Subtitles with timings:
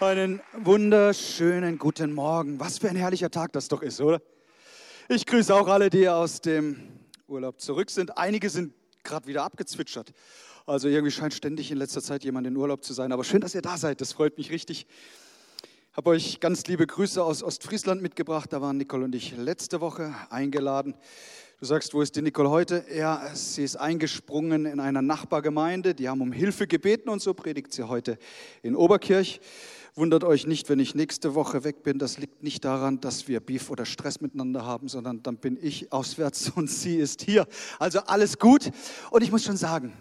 [0.00, 2.60] Einen wunderschönen guten Morgen.
[2.60, 4.22] Was für ein herrlicher Tag das doch ist, oder?
[5.08, 6.76] Ich grüße auch alle, die aus dem
[7.26, 8.16] Urlaub zurück sind.
[8.16, 10.12] Einige sind gerade wieder abgezwitschert.
[10.66, 13.10] Also irgendwie scheint ständig in letzter Zeit jemand in Urlaub zu sein.
[13.10, 14.00] Aber schön, dass ihr da seid.
[14.00, 14.86] Das freut mich richtig.
[15.90, 18.52] Ich habe euch ganz liebe Grüße aus Ostfriesland mitgebracht.
[18.52, 20.94] Da waren Nicole und ich letzte Woche eingeladen.
[21.58, 22.84] Du sagst, wo ist die Nicole heute?
[22.94, 25.92] Ja, sie ist eingesprungen in einer Nachbargemeinde.
[25.96, 28.16] Die haben um Hilfe gebeten und so predigt sie heute
[28.62, 29.40] in Oberkirch.
[29.98, 31.98] Wundert euch nicht, wenn ich nächste Woche weg bin.
[31.98, 35.92] Das liegt nicht daran, dass wir Beef oder Stress miteinander haben, sondern dann bin ich
[35.92, 37.48] auswärts und sie ist hier.
[37.80, 38.70] Also alles gut.
[39.10, 39.92] Und ich muss schon sagen,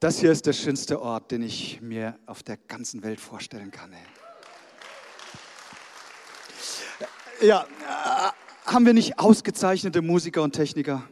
[0.00, 3.94] das hier ist der schönste Ort, den ich mir auf der ganzen Welt vorstellen kann.
[7.40, 11.04] Ja, äh, haben wir nicht ausgezeichnete Musiker und Techniker?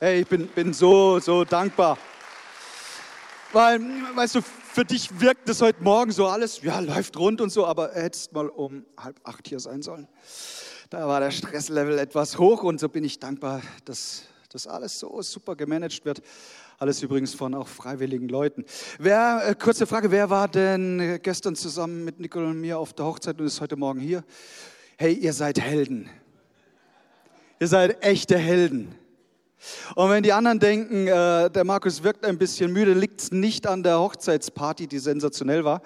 [0.00, 1.98] Hey, ich bin, bin so, so dankbar.
[3.52, 3.80] Weil,
[4.14, 7.66] weißt du, für dich wirkt es heute Morgen so alles, ja, läuft rund und so,
[7.66, 10.06] aber hättest mal um halb acht hier sein sollen.
[10.90, 15.22] Da war der Stresslevel etwas hoch und so bin ich dankbar, dass das alles so
[15.22, 16.20] super gemanagt wird.
[16.78, 18.66] Alles übrigens von auch freiwilligen Leuten.
[18.98, 23.06] Wer, äh, kurze Frage, wer war denn gestern zusammen mit Nicole und mir auf der
[23.06, 24.24] Hochzeit und ist heute Morgen hier?
[24.98, 26.10] Hey, ihr seid Helden.
[27.60, 28.94] Ihr seid echte Helden.
[29.94, 33.66] Und wenn die anderen denken, äh, der Markus wirkt ein bisschen müde, liegt es nicht
[33.66, 35.82] an der Hochzeitsparty, die sensationell war,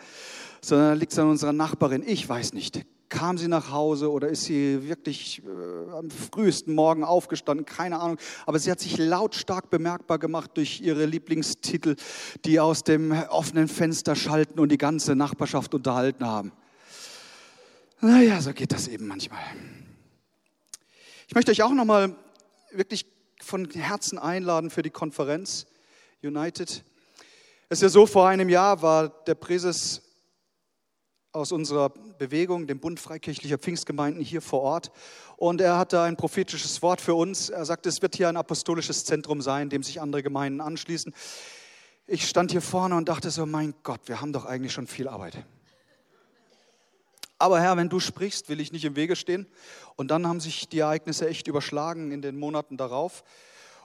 [0.60, 2.02] sondern liegt es an unserer Nachbarin.
[2.06, 2.84] Ich weiß nicht.
[3.08, 7.66] Kam sie nach Hause oder ist sie wirklich äh, am frühesten Morgen aufgestanden?
[7.66, 8.16] Keine Ahnung.
[8.46, 11.96] Aber sie hat sich lautstark bemerkbar gemacht durch ihre Lieblingstitel,
[12.46, 16.52] die aus dem offenen Fenster schalten und die ganze Nachbarschaft unterhalten haben.
[18.00, 19.42] Naja, so geht das eben manchmal.
[21.28, 22.16] Ich möchte euch auch nochmal
[22.72, 23.06] wirklich
[23.42, 25.66] von Herzen einladen für die Konferenz
[26.22, 26.84] United.
[27.68, 30.02] Es ist ja so, vor einem Jahr war der Präses
[31.32, 34.92] aus unserer Bewegung, dem Bund Freikirchlicher Pfingstgemeinden, hier vor Ort.
[35.36, 37.48] Und er hatte ein prophetisches Wort für uns.
[37.48, 41.14] Er sagte, es wird hier ein apostolisches Zentrum sein, dem sich andere Gemeinden anschließen.
[42.06, 45.08] Ich stand hier vorne und dachte so, mein Gott, wir haben doch eigentlich schon viel
[45.08, 45.44] Arbeit.
[47.42, 49.48] Aber Herr, wenn du sprichst, will ich nicht im Wege stehen.
[49.96, 53.24] Und dann haben sich die Ereignisse echt überschlagen in den Monaten darauf.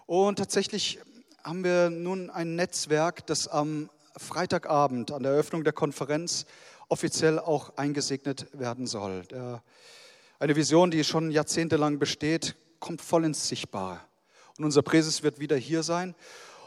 [0.05, 0.99] Und tatsächlich
[1.43, 6.45] haben wir nun ein Netzwerk, das am Freitagabend an der Eröffnung der Konferenz
[6.87, 9.23] offiziell auch eingesegnet werden soll.
[10.37, 13.99] Eine Vision, die schon jahrzehntelang besteht, kommt voll ins Sichtbare.
[14.59, 16.13] Und unser Präses wird wieder hier sein.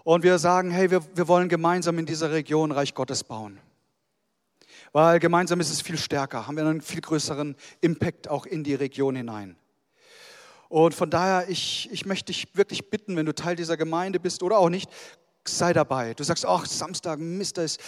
[0.02, 3.60] Und wir sagen, hey, wir, wir wollen gemeinsam in dieser Region Reich Gottes bauen.
[4.92, 8.74] Weil gemeinsam ist es viel stärker, haben wir einen viel größeren Impact auch in die
[8.74, 9.56] Region hinein.
[10.68, 14.42] Und von daher, ich, ich möchte dich wirklich bitten, wenn du Teil dieser Gemeinde bist
[14.42, 14.88] oder auch nicht,
[15.44, 16.14] sei dabei.
[16.14, 17.80] Du sagst, ach, Samstag, Mist, da ist,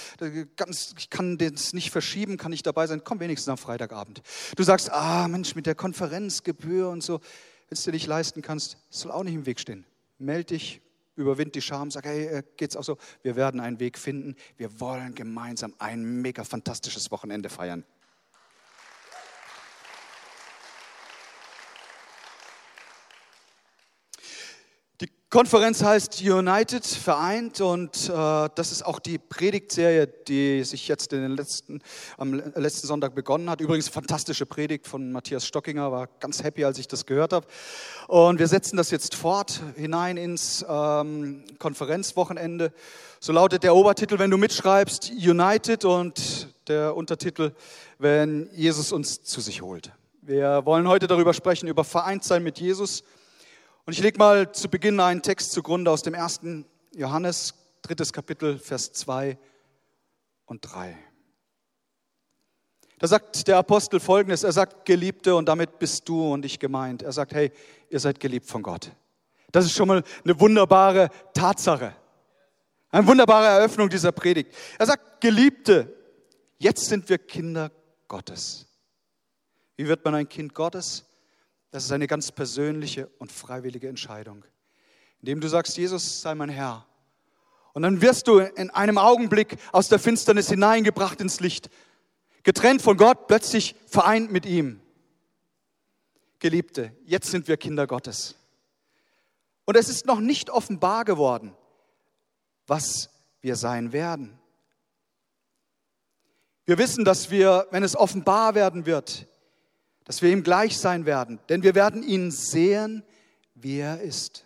[0.57, 3.03] ganz, ich kann das nicht verschieben, kann nicht dabei sein.
[3.05, 4.23] Komm wenigstens am Freitagabend.
[4.57, 7.21] Du sagst, ah, Mensch, mit der Konferenzgebühr und so,
[7.69, 9.85] wenn es dir nicht leisten kannst, soll auch nicht im Weg stehen.
[10.19, 10.81] Meld dich,
[11.17, 12.99] überwind die Scham, sag, hey, äh, geht's auch so?
[13.23, 14.37] Wir werden einen Weg finden.
[14.57, 17.85] Wir wollen gemeinsam ein mega fantastisches Wochenende feiern.
[25.33, 28.13] Konferenz heißt United, vereint und äh,
[28.55, 31.81] das ist auch die Predigtserie, die sich jetzt in den letzten,
[32.19, 33.63] am letzten Sonntag begonnen hat.
[33.63, 37.47] Übrigens fantastische Predigt von Matthias Stockinger, war ganz happy, als ich das gehört habe.
[38.09, 42.71] Und wir setzen das jetzt fort hinein ins ähm, Konferenzwochenende.
[43.19, 47.53] So lautet der Obertitel, wenn du mitschreibst, United und der Untertitel,
[47.99, 49.93] wenn Jesus uns zu sich holt.
[50.21, 53.03] Wir wollen heute darüber sprechen, über Vereintsein mit Jesus
[53.85, 58.59] und ich lege mal zu Beginn einen Text zugrunde aus dem ersten Johannes, drittes Kapitel,
[58.59, 59.37] Vers 2
[60.47, 60.97] und 3.
[62.99, 67.03] Da sagt der Apostel folgendes, er sagt, Geliebte, und damit bist du und ich gemeint.
[67.03, 67.51] Er sagt, hey,
[67.91, 68.93] ihr seid geliebt von Gott.
[69.51, 71.97] Das ist schon mal eine wunderbare Tatsache.
[72.91, 74.55] Eine wunderbare Eröffnung dieser Predigt.
[74.79, 75.93] Er sagt, Geliebte,
[76.59, 77.73] jetzt sind wir Kinder
[78.07, 78.67] Gottes.
[79.77, 81.05] Wie wird man ein Kind Gottes?
[81.73, 84.45] Das ist eine ganz persönliche und freiwillige Entscheidung,
[85.21, 86.87] indem du sagst, Jesus sei mein Herr.
[87.73, 91.71] Und dann wirst du in einem Augenblick aus der Finsternis hineingebracht ins Licht,
[92.43, 94.83] getrennt von Gott, plötzlich vereint mit ihm.
[96.41, 98.35] Geliebte, jetzt sind wir Kinder Gottes.
[99.65, 101.57] Und es ist noch nicht offenbar geworden,
[102.67, 103.09] was
[103.41, 104.39] wir sein werden.
[106.67, 109.27] Wir wissen, dass wir, wenn es offenbar werden wird,
[110.05, 113.05] dass wir ihm gleich sein werden, denn wir werden ihn sehen,
[113.55, 114.45] wie er ist.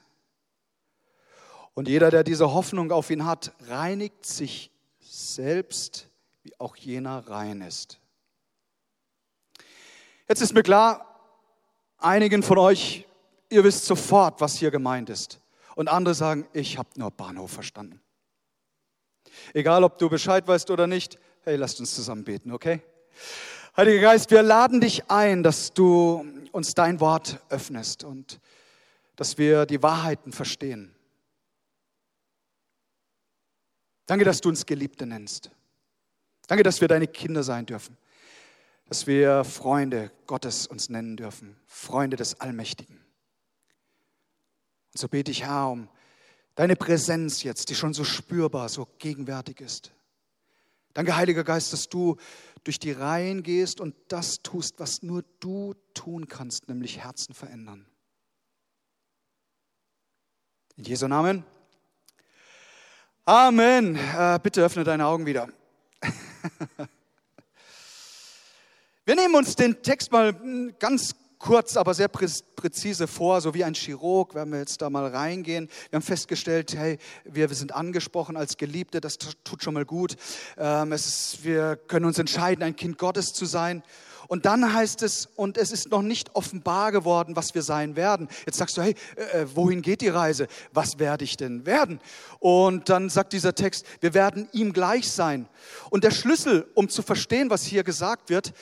[1.74, 6.08] Und jeder, der diese Hoffnung auf ihn hat, reinigt sich selbst,
[6.42, 8.00] wie auch jener rein ist.
[10.28, 11.20] Jetzt ist mir klar,
[11.98, 13.06] einigen von euch,
[13.50, 15.40] ihr wisst sofort, was hier gemeint ist.
[15.74, 18.00] Und andere sagen, ich habe nur Bahnhof verstanden.
[19.52, 22.82] Egal, ob du Bescheid weißt oder nicht, hey, lasst uns zusammen beten, okay?
[23.76, 28.40] Heiliger Geist, wir laden dich ein, dass du uns dein Wort öffnest und
[29.16, 30.94] dass wir die Wahrheiten verstehen.
[34.06, 35.50] Danke, dass du uns Geliebte nennst.
[36.46, 37.98] Danke, dass wir deine Kinder sein dürfen.
[38.86, 41.54] Dass wir Freunde Gottes uns nennen dürfen.
[41.66, 42.96] Freunde des Allmächtigen.
[44.94, 45.90] Und so bete ich, Herr, um
[46.54, 49.92] deine Präsenz jetzt, die schon so spürbar, so gegenwärtig ist.
[50.94, 52.16] Danke, Heiliger Geist, dass du
[52.66, 57.86] durch die Reihen gehst und das tust, was nur du tun kannst, nämlich Herzen verändern.
[60.76, 61.44] In Jesu Namen.
[63.24, 63.94] Amen.
[63.94, 65.48] Äh, bitte öffne deine Augen wieder.
[69.04, 73.64] Wir nehmen uns den Text mal hm, ganz kurz, aber sehr präzise vor, so wie
[73.64, 75.68] ein Chirurg, wenn wir jetzt da mal reingehen.
[75.90, 80.16] Wir haben festgestellt, hey, wir, sind angesprochen als Geliebte, das tut schon mal gut.
[80.56, 83.82] Ähm, ist, wir können uns entscheiden, ein Kind Gottes zu sein.
[84.28, 88.28] Und dann heißt es, und es ist noch nicht offenbar geworden, was wir sein werden.
[88.44, 90.48] Jetzt sagst du, hey, äh, äh wohin geht die Reise?
[90.72, 92.00] Was werde ich denn werden?
[92.40, 95.48] Und dann sagt dieser Text, wir werden ihm gleich sein.
[95.90, 98.52] Und der Schlüssel, um zu verstehen, was hier gesagt wird,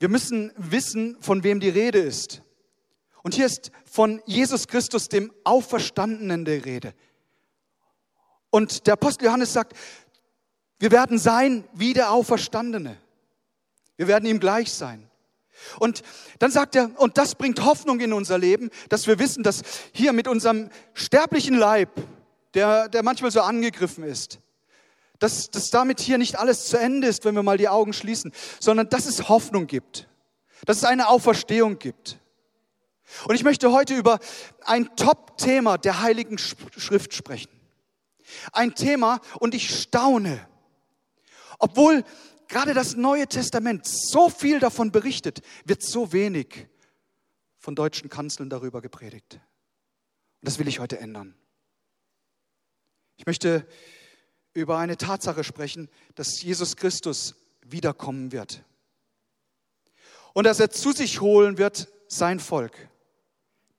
[0.00, 2.42] wir müssen wissen, von wem die Rede ist.
[3.22, 6.94] Und hier ist von Jesus Christus, dem Auferstandenen, der Rede.
[8.48, 9.76] Und der Apostel Johannes sagt,
[10.78, 12.96] wir werden sein wie der Auferstandene.
[13.98, 15.06] Wir werden ihm gleich sein.
[15.78, 16.02] Und
[16.38, 19.62] dann sagt er, und das bringt Hoffnung in unser Leben, dass wir wissen, dass
[19.92, 21.90] hier mit unserem sterblichen Leib,
[22.54, 24.40] der, der manchmal so angegriffen ist,
[25.20, 28.32] dass, dass damit hier nicht alles zu Ende ist, wenn wir mal die Augen schließen,
[28.58, 30.08] sondern dass es Hoffnung gibt,
[30.66, 32.18] dass es eine Auferstehung gibt.
[33.26, 34.18] Und ich möchte heute über
[34.64, 37.50] ein Top-Thema der Heiligen Schrift sprechen.
[38.52, 40.46] Ein Thema, und ich staune,
[41.58, 42.04] obwohl
[42.48, 46.68] gerade das Neue Testament so viel davon berichtet, wird so wenig
[47.58, 49.34] von deutschen Kanzeln darüber gepredigt.
[49.34, 51.34] Und das will ich heute ändern.
[53.16, 53.66] Ich möchte
[54.54, 58.64] über eine Tatsache sprechen, dass Jesus Christus wiederkommen wird.
[60.32, 62.88] Und dass er zu sich holen wird sein Volk.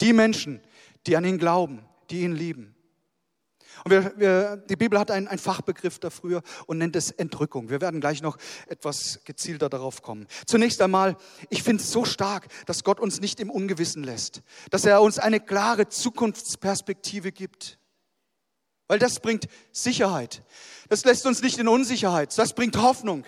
[0.01, 0.61] Die Menschen,
[1.07, 2.75] die an ihn glauben, die ihn lieben.
[3.83, 7.69] Und wir, wir, die Bibel hat einen, einen Fachbegriff dafür und nennt es Entrückung.
[7.69, 8.37] Wir werden gleich noch
[8.67, 10.27] etwas gezielter darauf kommen.
[10.45, 11.17] Zunächst einmal,
[11.49, 15.19] ich finde es so stark, dass Gott uns nicht im Ungewissen lässt, dass er uns
[15.19, 17.79] eine klare Zukunftsperspektive gibt.
[18.91, 20.43] Weil das bringt Sicherheit.
[20.89, 22.37] Das lässt uns nicht in Unsicherheit.
[22.37, 23.23] Das bringt Hoffnung.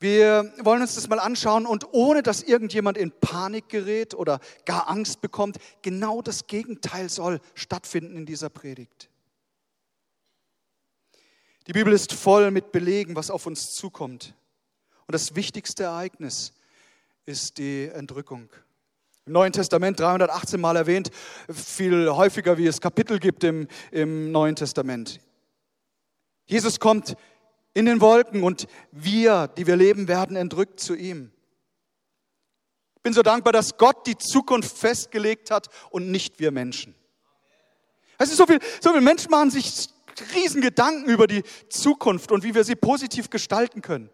[0.00, 4.90] Wir wollen uns das mal anschauen und ohne dass irgendjemand in Panik gerät oder gar
[4.90, 9.08] Angst bekommt, genau das Gegenteil soll stattfinden in dieser Predigt.
[11.66, 14.34] Die Bibel ist voll mit Belegen, was auf uns zukommt.
[15.06, 16.52] Und das wichtigste Ereignis
[17.24, 18.50] ist die Entrückung.
[19.28, 21.10] Im Neuen Testament 318 Mal erwähnt,
[21.52, 25.20] viel häufiger, wie es Kapitel gibt im, im Neuen Testament.
[26.46, 27.14] Jesus kommt
[27.74, 31.30] in den Wolken und wir, die wir leben, werden entrückt zu ihm.
[32.96, 36.94] Ich bin so dankbar, dass Gott die Zukunft festgelegt hat und nicht wir Menschen.
[38.16, 39.90] Es ist so viel, so viele Menschen machen sich
[40.34, 44.08] riesen Gedanken über die Zukunft und wie wir sie positiv gestalten können.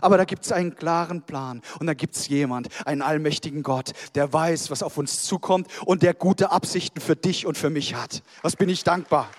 [0.00, 3.92] Aber da gibt es einen klaren Plan und da gibt es jemand, einen allmächtigen Gott,
[4.14, 7.94] der weiß, was auf uns zukommt und der gute Absichten für dich und für mich
[7.94, 8.22] hat.
[8.42, 9.30] Was bin ich dankbar.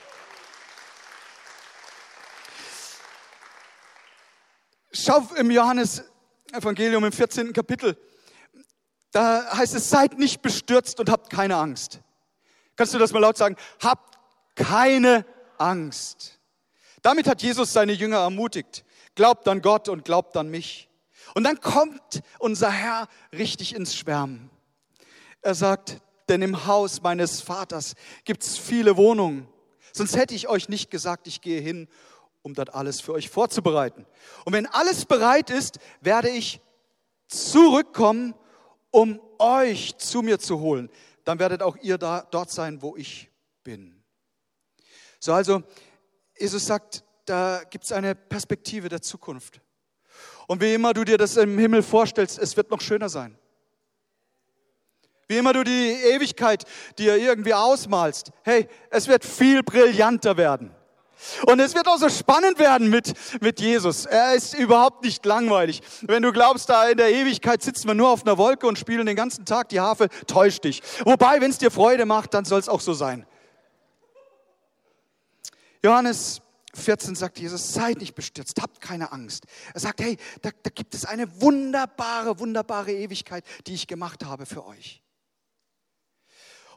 [4.92, 6.04] Schau im Johannes
[6.51, 7.54] Evangelium im 14.
[7.54, 7.98] Kapitel.
[9.12, 12.01] Da heißt es, seid nicht bestürzt und habt keine Angst.
[12.75, 13.56] Kannst du das mal laut sagen?
[13.82, 14.18] Habt
[14.56, 15.25] keine
[15.58, 16.39] Angst.
[17.01, 18.84] Damit hat Jesus seine Jünger ermutigt
[19.18, 20.90] glaubt an Gott und glaubt an mich.
[21.36, 24.50] Und dann kommt unser Herr richtig ins Schwärmen.
[25.42, 29.50] Er sagt, denn im Haus meines Vaters gibt es viele Wohnungen.
[29.92, 31.90] Sonst hätte ich euch nicht gesagt, ich gehe hin,
[32.44, 34.06] um dort alles für euch vorzubereiten.
[34.46, 36.62] Und wenn alles bereit ist, werde ich
[37.28, 38.36] zurückkommen,
[38.92, 40.90] um euch zu mir zu holen.
[41.24, 43.30] Dann werdet auch ihr da, dort sein, wo ich
[43.64, 44.04] bin.
[45.20, 45.64] So, also,
[46.38, 49.62] Jesus sagt, da gibt es eine Perspektive der Zukunft.
[50.48, 53.38] Und wie immer du dir das im Himmel vorstellst, es wird noch schöner sein.
[55.27, 56.63] Wie immer du die Ewigkeit
[56.98, 60.74] dir irgendwie ausmalst, hey, es wird viel brillanter werden.
[61.48, 64.05] Und es wird auch so spannend werden mit, mit Jesus.
[64.05, 65.81] Er ist überhaupt nicht langweilig.
[66.03, 69.05] Wenn du glaubst, da in der Ewigkeit sitzen wir nur auf einer Wolke und spielen
[69.05, 70.81] den ganzen Tag die Harfe, täuscht dich.
[71.03, 73.25] Wobei, wenn es dir Freude macht, dann soll es auch so sein.
[75.84, 76.41] Johannes
[76.77, 79.46] 14 sagt Jesus, seid nicht bestürzt, habt keine Angst.
[79.74, 84.46] Er sagt, hey, da, da gibt es eine wunderbare, wunderbare Ewigkeit, die ich gemacht habe
[84.46, 85.03] für euch.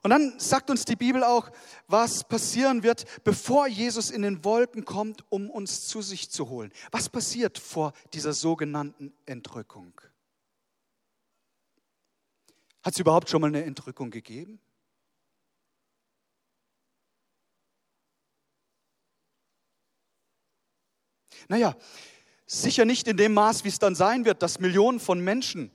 [0.02, 1.50] Und dann sagt uns die Bibel auch,
[1.87, 6.73] was passieren wird, bevor Jesus in den Wolken kommt, um uns zu sich zu holen.
[6.90, 10.00] Was passiert vor dieser sogenannten Entrückung?
[12.83, 14.59] Hat es überhaupt schon mal eine Entrückung gegeben?
[21.49, 21.77] Naja,
[22.47, 25.71] sicher nicht in dem Maß, wie es dann sein wird, dass Millionen von Menschen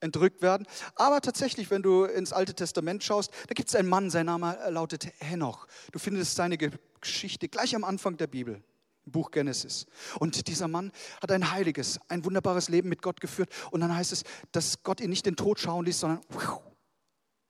[0.00, 0.66] entrückt werden.
[0.94, 4.58] Aber tatsächlich, wenn du ins Alte Testament schaust, da gibt es einen Mann, sein Name
[4.68, 5.66] lautet Henoch.
[5.92, 8.62] Du findest seine Geschichte gleich am Anfang der Bibel.
[9.08, 9.86] im Buch Genesis.
[10.18, 10.92] Und dieser Mann
[11.22, 13.50] hat ein heiliges, ein wunderbares Leben mit Gott geführt.
[13.70, 16.20] Und dann heißt es, dass Gott ihn nicht den Tod schauen ließ, sondern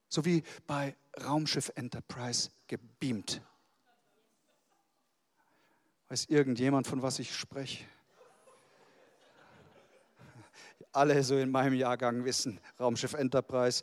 [0.09, 3.43] so wie bei Raumschiff Enterprise gebeamt.
[6.09, 7.85] Weiß irgendjemand, von was ich spreche?
[10.93, 13.83] alle so in meinem Jahrgang wissen, Raumschiff Enterprise.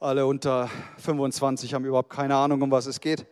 [0.00, 3.26] Alle unter 25 haben überhaupt keine Ahnung, um was es geht.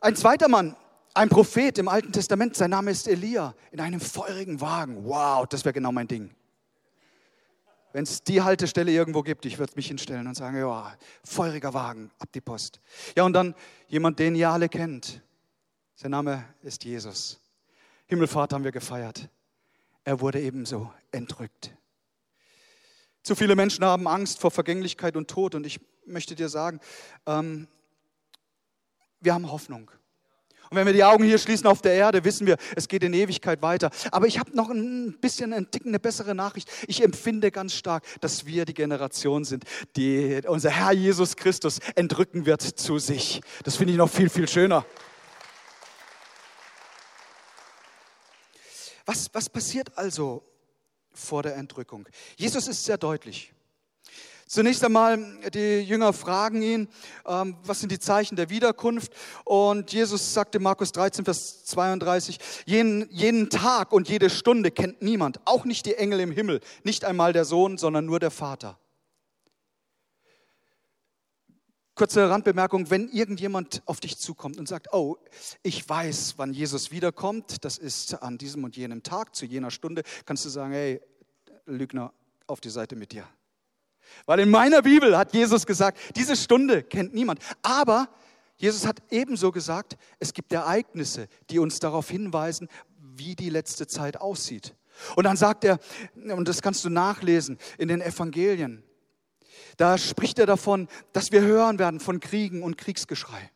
[0.00, 0.76] Ein zweiter Mann,
[1.14, 5.04] ein Prophet im Alten Testament, sein Name ist Elia, in einem feurigen Wagen.
[5.04, 6.34] Wow, das wäre genau mein Ding.
[7.92, 12.10] Wenn es die Haltestelle irgendwo gibt, ich würde mich hinstellen und sagen, ja, feuriger Wagen,
[12.18, 12.80] ab die Post.
[13.14, 13.54] Ja, und dann
[13.88, 15.22] jemand, den ihr alle kennt.
[15.94, 17.40] Sein Name ist Jesus.
[18.06, 19.28] Himmelfahrt haben wir gefeiert
[20.04, 21.72] er wurde ebenso entrückt.
[23.22, 26.80] Zu viele Menschen haben Angst vor Vergänglichkeit und Tod und ich möchte dir sagen,
[27.26, 27.68] ähm,
[29.20, 29.90] wir haben Hoffnung.
[30.70, 33.12] Und wenn wir die Augen hier schließen auf der Erde, wissen wir, es geht in
[33.12, 33.90] Ewigkeit weiter.
[34.10, 36.68] Aber ich habe noch ein bisschen ein Ticken eine bessere Nachricht.
[36.88, 39.64] Ich empfinde ganz stark, dass wir die Generation sind,
[39.96, 43.42] die unser Herr Jesus Christus entrücken wird zu sich.
[43.64, 44.86] Das finde ich noch viel, viel schöner.
[49.04, 50.42] Was, was passiert also
[51.12, 52.08] vor der Entrückung?
[52.36, 53.52] Jesus ist sehr deutlich.
[54.52, 55.18] Zunächst einmal,
[55.54, 56.88] die Jünger fragen ihn,
[57.26, 59.10] ähm, was sind die Zeichen der Wiederkunft?
[59.44, 65.40] Und Jesus sagte Markus 13, Vers 32, jeden, jeden Tag und jede Stunde kennt niemand,
[65.46, 68.78] auch nicht die Engel im Himmel, nicht einmal der Sohn, sondern nur der Vater.
[71.94, 75.18] Kurze Randbemerkung, wenn irgendjemand auf dich zukommt und sagt, oh,
[75.62, 80.02] ich weiß, wann Jesus wiederkommt, das ist an diesem und jenem Tag, zu jener Stunde,
[80.24, 81.02] kannst du sagen, hey,
[81.66, 82.12] Lügner,
[82.46, 83.28] auf die Seite mit dir.
[84.26, 87.40] Weil in meiner Bibel hat Jesus gesagt, diese Stunde kennt niemand.
[87.62, 88.08] Aber
[88.56, 92.68] Jesus hat ebenso gesagt, es gibt Ereignisse, die uns darauf hinweisen,
[92.98, 94.74] wie die letzte Zeit aussieht.
[95.16, 95.78] Und dann sagt er,
[96.14, 98.82] und das kannst du nachlesen in den Evangelien,
[99.76, 103.50] da spricht er davon, dass wir hören werden von Kriegen und Kriegsgeschrei,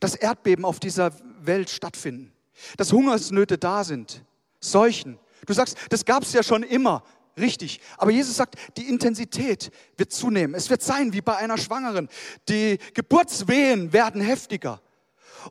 [0.00, 2.32] dass Erdbeben auf dieser Welt stattfinden,
[2.76, 4.22] dass Hungersnöte da sind,
[4.60, 5.18] Seuchen.
[5.46, 7.02] Du sagst, das gab es ja schon immer,
[7.38, 7.80] richtig.
[7.96, 10.54] Aber Jesus sagt, die Intensität wird zunehmen.
[10.54, 12.08] Es wird sein wie bei einer Schwangeren.
[12.48, 14.82] Die Geburtswehen werden heftiger.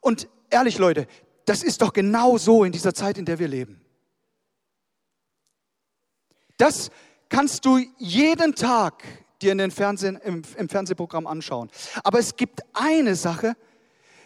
[0.02, 1.08] Und ehrlich, Leute,
[1.46, 3.82] das ist doch genau so in dieser Zeit, in der wir leben.
[6.58, 6.92] Das
[7.30, 9.04] kannst du jeden Tag
[9.42, 11.70] dir in den Fernsehen, im, im Fernsehprogramm anschauen.
[12.04, 13.56] Aber es gibt eine Sache,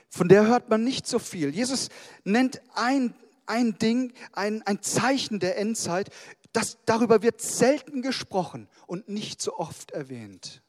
[0.10, 1.50] von der hört man nicht so viel.
[1.50, 1.90] Jesus
[2.24, 3.16] nennt ein,
[3.46, 6.10] ein Ding, ein, ein Zeichen der Endzeit,
[6.52, 10.62] das, darüber wird selten gesprochen und nicht so oft erwähnt.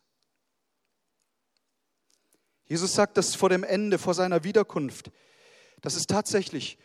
[2.65, 5.11] Jesus sagt das vor dem Ende, vor seiner Wiederkunft,
[5.83, 6.79] dass es tatsächlich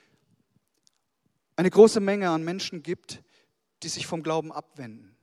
[1.55, 3.23] eine große Menge an Menschen gibt,
[3.83, 5.15] die sich vom Glauben abwenden.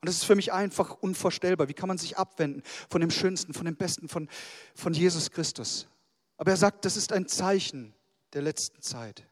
[0.00, 1.68] Und das ist für mich einfach unvorstellbar.
[1.68, 4.28] Wie kann man sich abwenden von dem Schönsten, von dem Besten, von,
[4.74, 5.88] von Jesus Christus?
[6.36, 7.94] Aber er sagt, das ist ein Zeichen
[8.32, 9.26] der letzten Zeit.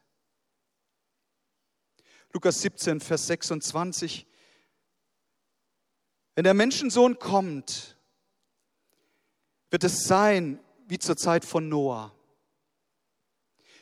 [2.33, 4.27] Lukas 17, Vers 26.
[6.33, 7.97] Wenn der Menschensohn kommt,
[9.69, 12.11] wird es sein wie zur Zeit von Noah.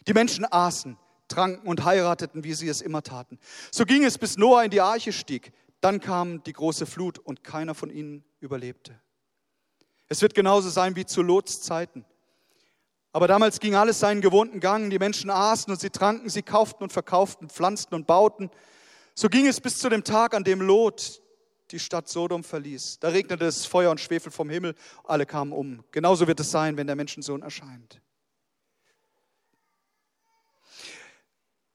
[0.08, 0.98] Die Menschen aßen,
[1.28, 3.40] tranken und heirateten, wie sie es immer taten.
[3.72, 5.52] So ging es, bis Noah in die Arche stieg.
[5.84, 8.98] Dann kam die große Flut und keiner von ihnen überlebte.
[10.08, 12.06] Es wird genauso sein wie zu Lots Zeiten.
[13.12, 14.90] Aber damals ging alles seinen gewohnten Gang.
[14.90, 18.50] Die Menschen aßen und sie tranken, sie kauften und verkauften, pflanzten und bauten.
[19.13, 21.22] So ging es bis zu dem Tag, an dem Lot
[21.72, 23.00] die Stadt Sodom verließ.
[23.02, 25.84] Da regnete es Feuer und Schwefel vom Himmel, alle kamen um.
[25.92, 28.02] Genauso wird es sein, wenn der Menschensohn erscheint.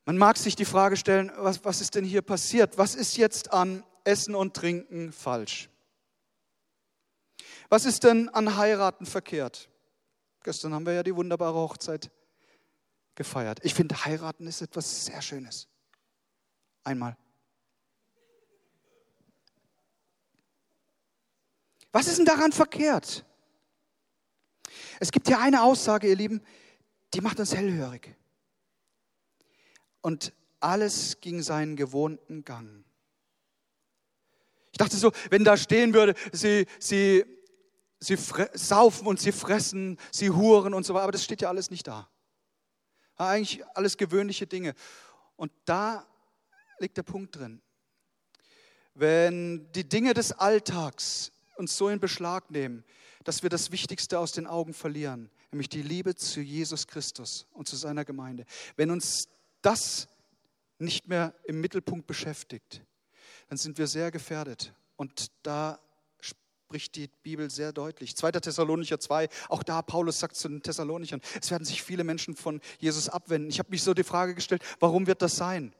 [0.06, 2.78] Man mag sich die Frage stellen, was, was ist denn hier passiert?
[2.78, 5.68] Was ist jetzt an Essen und Trinken falsch?
[7.68, 9.68] Was ist denn an Heiraten verkehrt?
[10.42, 12.10] Gestern haben wir ja die wunderbare Hochzeit
[13.14, 13.60] gefeiert.
[13.62, 15.68] Ich finde, heiraten ist etwas sehr Schönes.
[16.84, 17.18] Einmal.
[21.92, 23.26] Was ist denn daran verkehrt?
[25.00, 26.42] Es gibt hier eine Aussage, ihr Lieben,
[27.12, 28.14] die macht uns hellhörig.
[30.00, 32.87] Und alles ging seinen gewohnten Gang.
[34.78, 37.24] Ich dachte so, wenn da stehen würde, sie, sie,
[37.98, 38.16] sie
[38.54, 41.88] saufen und sie fressen, sie huren und so weiter, aber das steht ja alles nicht
[41.88, 42.08] da.
[43.16, 44.76] Eigentlich alles gewöhnliche Dinge.
[45.34, 46.06] Und da
[46.78, 47.60] liegt der Punkt drin.
[48.94, 52.84] Wenn die Dinge des Alltags uns so in Beschlag nehmen,
[53.24, 57.66] dass wir das Wichtigste aus den Augen verlieren, nämlich die Liebe zu Jesus Christus und
[57.66, 58.44] zu seiner Gemeinde.
[58.76, 59.24] Wenn uns
[59.60, 60.06] das
[60.78, 62.84] nicht mehr im Mittelpunkt beschäftigt,
[63.48, 64.72] dann sind wir sehr gefährdet.
[64.96, 65.78] Und da
[66.20, 68.16] spricht die Bibel sehr deutlich.
[68.16, 68.32] 2.
[68.32, 72.60] Thessalonicher 2, auch da Paulus sagt zu den Thessalonichern, es werden sich viele Menschen von
[72.78, 73.48] Jesus abwenden.
[73.48, 75.72] Ich habe mich so die Frage gestellt, warum wird das sein?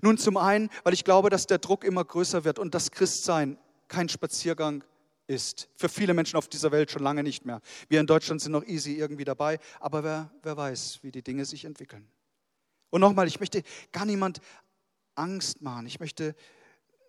[0.00, 3.58] Nun zum einen, weil ich glaube, dass der Druck immer größer wird und das Christsein
[3.88, 4.82] kein Spaziergang
[5.26, 5.68] ist.
[5.76, 7.60] Für viele Menschen auf dieser Welt schon lange nicht mehr.
[7.88, 11.44] Wir in Deutschland sind noch easy irgendwie dabei, aber wer, wer weiß, wie die Dinge
[11.44, 12.08] sich entwickeln.
[12.90, 13.62] Und nochmal, ich möchte
[13.92, 14.40] gar niemand
[15.14, 15.86] Angst machen.
[15.86, 16.34] Ich möchte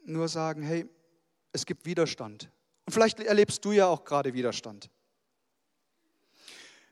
[0.08, 0.86] nur sagen, hey,
[1.52, 2.50] es gibt Widerstand.
[2.86, 4.90] Und vielleicht erlebst du ja auch gerade Widerstand.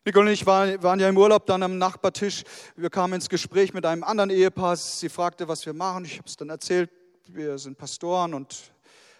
[0.03, 2.43] Nicole und ich waren, ja im Urlaub dann am Nachbartisch.
[2.75, 4.75] Wir kamen ins Gespräch mit einem anderen Ehepaar.
[4.75, 6.05] Sie fragte, was wir machen.
[6.05, 6.91] Ich habe es dann erzählt.
[7.27, 8.71] Wir sind Pastoren und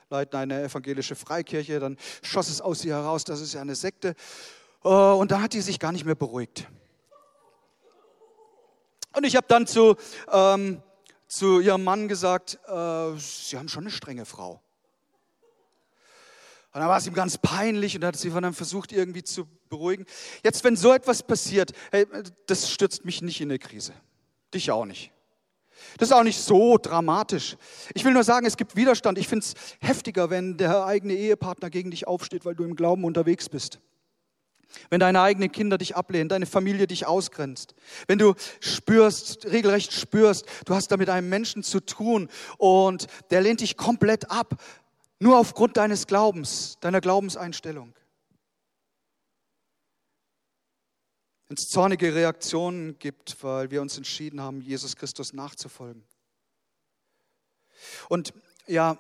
[0.10, 1.80] leiten eine evangelische Freikirche.
[1.80, 4.14] Dann schoss es aus ihr heraus, das ist ja eine Sekte.
[4.84, 6.68] Äh, und da hat die sich gar nicht mehr beruhigt.
[9.16, 9.96] Und ich habe dann zu,
[10.32, 10.84] ähm,
[11.28, 14.62] zu ihrem Mann gesagt, äh, Sie haben schon eine strenge Frau.
[16.76, 20.06] Und dann war es ihm ganz peinlich und hat sie dann versucht, irgendwie zu beruhigen.
[20.44, 22.06] Jetzt, wenn so etwas passiert, hey,
[22.48, 23.94] das stürzt mich nicht in eine Krise.
[24.54, 25.14] Dich auch nicht.
[25.98, 27.56] Das ist auch nicht so dramatisch.
[27.94, 29.18] Ich will nur sagen, es gibt Widerstand.
[29.18, 33.06] Ich finde es heftiger, wenn der eigene Ehepartner gegen dich aufsteht, weil du im Glauben
[33.06, 33.80] unterwegs bist.
[34.90, 37.76] Wenn deine eigenen Kinder dich ablehnen, deine Familie dich ausgrenzt.
[38.08, 43.42] Wenn du spürst, regelrecht spürst, du hast da mit einem Menschen zu tun und der
[43.42, 44.62] lehnt dich komplett ab,
[45.20, 47.94] nur aufgrund deines Glaubens, deiner Glaubenseinstellung.
[51.48, 56.04] wenn es zornige Reaktionen gibt, weil wir uns entschieden haben, Jesus Christus nachzufolgen.
[58.10, 58.34] Und
[58.68, 58.98] ja,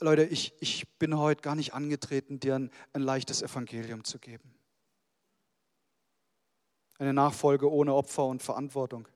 [0.00, 4.55] Leute, ich, ich bin heute gar nicht angetreten, dir ein, ein leichtes Evangelium zu geben.
[6.98, 9.08] Eine Nachfolge ohne Opfer und Verantwortung.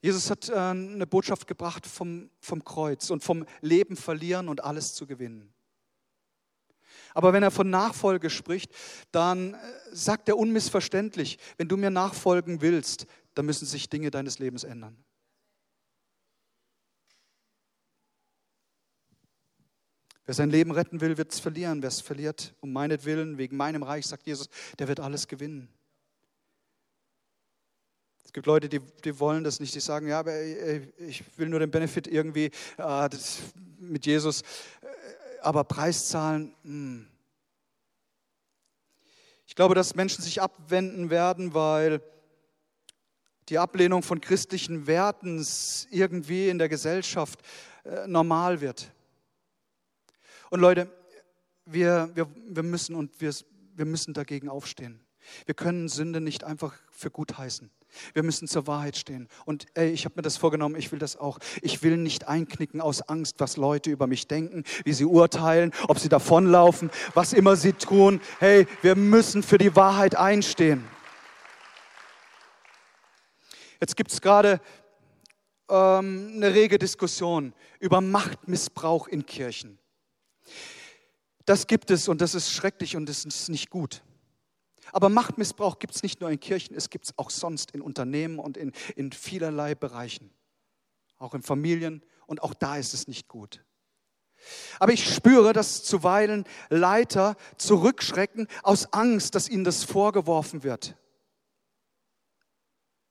[0.00, 4.94] Jesus hat äh, eine Botschaft gebracht vom, vom Kreuz und vom Leben verlieren und alles
[4.94, 5.54] zu gewinnen.
[7.14, 8.70] Aber wenn er von Nachfolge spricht,
[9.12, 9.58] dann äh,
[9.92, 15.02] sagt er unmissverständlich, wenn du mir nachfolgen willst, dann müssen sich Dinge deines Lebens ändern.
[20.26, 21.82] Wer sein Leben retten will, wird es verlieren.
[21.82, 25.68] Wer es verliert, um meinetwillen, wegen meinem Reich, sagt Jesus, der wird alles gewinnen.
[28.34, 29.76] Es gibt Leute, die, die wollen das nicht.
[29.76, 33.08] Die sagen, ja, aber äh, ich will nur den Benefit irgendwie äh,
[33.78, 34.42] mit Jesus
[35.40, 36.70] aber Preiszahlen, mh.
[36.72, 37.06] Hm.
[39.46, 42.00] ich glaube, dass Menschen sich abwenden werden, weil
[43.50, 45.46] die Ablehnung von christlichen Werten
[45.92, 47.38] irgendwie in der Gesellschaft
[47.84, 48.90] äh, normal wird.
[50.50, 50.90] Und Leute,
[51.66, 53.32] wir, wir, wir müssen und wir,
[53.76, 55.03] wir müssen dagegen aufstehen.
[55.46, 57.70] Wir können Sünde nicht einfach für gut heißen.
[58.12, 59.28] Wir müssen zur Wahrheit stehen.
[59.44, 61.38] Und ey, ich habe mir das vorgenommen, ich will das auch.
[61.62, 65.98] Ich will nicht einknicken aus Angst, was Leute über mich denken, wie sie urteilen, ob
[65.98, 68.20] sie davonlaufen, was immer sie tun.
[68.40, 70.84] Hey, wir müssen für die Wahrheit einstehen.
[73.80, 74.60] Jetzt gibt es gerade
[75.68, 79.78] ähm, eine rege Diskussion über Machtmissbrauch in Kirchen.
[81.44, 84.02] Das gibt es und das ist schrecklich und das ist nicht gut.
[84.94, 88.38] Aber Machtmissbrauch gibt es nicht nur in Kirchen, es gibt es auch sonst in Unternehmen
[88.38, 90.30] und in, in vielerlei Bereichen.
[91.18, 93.64] Auch in Familien und auch da ist es nicht gut.
[94.78, 100.94] Aber ich spüre, dass zuweilen Leiter zurückschrecken aus Angst, dass ihnen das vorgeworfen wird.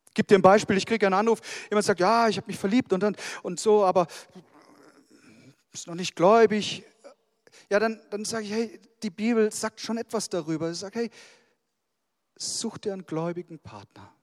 [0.08, 2.58] Ich gebe dir ein Beispiel, ich kriege einen Anruf, jemand sagt, ja, ich habe mich
[2.58, 4.08] verliebt und, dann, und so, aber
[5.74, 6.86] ist noch nicht gläubig.
[7.70, 10.72] Ja, dann, dann sage ich, hey, die Bibel sagt schon etwas darüber.
[10.72, 11.10] Ich sage, hey,
[12.44, 14.14] Such dir einen gläubigen Partner.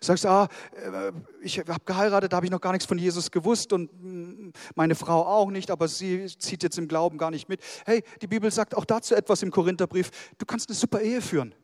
[0.00, 3.72] Sagst, ah, äh, ich habe geheiratet, da habe ich noch gar nichts von Jesus gewusst
[3.72, 7.62] und mm, meine Frau auch nicht, aber sie zieht jetzt im Glauben gar nicht mit.
[7.86, 10.10] Hey, die Bibel sagt auch dazu etwas im Korintherbrief.
[10.36, 11.54] Du kannst eine super Ehe führen.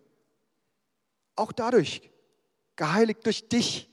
[1.36, 2.08] Auch dadurch,
[2.76, 3.90] geheiligt durch dich.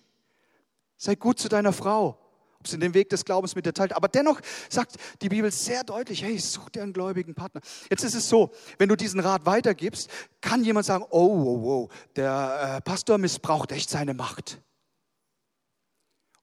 [0.97, 2.20] Sei gut zu deiner Frau,
[2.67, 3.93] sie den Weg des Glaubens mit dir teilt.
[3.93, 7.61] Aber dennoch sagt die Bibel sehr deutlich, hey, such dir einen gläubigen Partner.
[7.89, 10.09] Jetzt ist es so, wenn du diesen Rat weitergibst,
[10.41, 14.61] kann jemand sagen, oh, oh, oh, der äh, Pastor missbraucht echt seine Macht.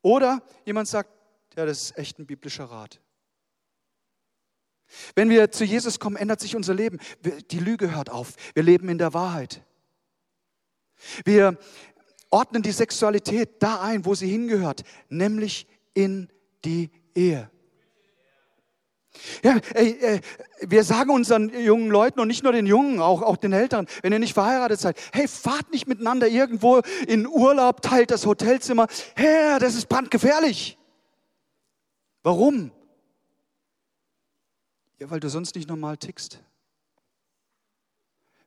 [0.02, 1.10] Oder jemand sagt,
[1.56, 3.00] ja, das ist echt ein biblischer Rat.
[5.14, 6.98] Wenn wir zu Jesus kommen, ändert sich unser Leben.
[7.50, 8.34] Die Lüge hört auf.
[8.54, 9.62] Wir leben in der Wahrheit.
[11.24, 11.58] Wir
[12.30, 15.66] ordnen die Sexualität da ein, wo sie hingehört, nämlich
[15.98, 16.28] in
[16.64, 17.50] die Ehe.
[19.42, 20.20] Ja, ey, ey,
[20.60, 24.12] wir sagen unseren jungen Leuten und nicht nur den Jungen, auch, auch den Älteren, wenn
[24.12, 28.86] ihr nicht verheiratet seid, hey, fahrt nicht miteinander irgendwo in Urlaub, teilt das Hotelzimmer.
[29.16, 30.78] Herr, das ist brandgefährlich.
[32.22, 32.70] Warum?
[35.00, 36.38] Ja, weil du sonst nicht normal tickst.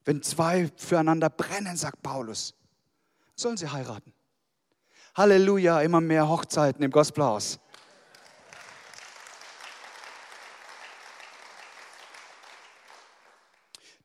[0.06, 2.54] Wenn zwei füreinander brennen, sagt Paulus,
[3.36, 4.14] sollen sie heiraten.
[5.16, 7.60] Halleluja, immer mehr Hochzeiten im Gospelhaus.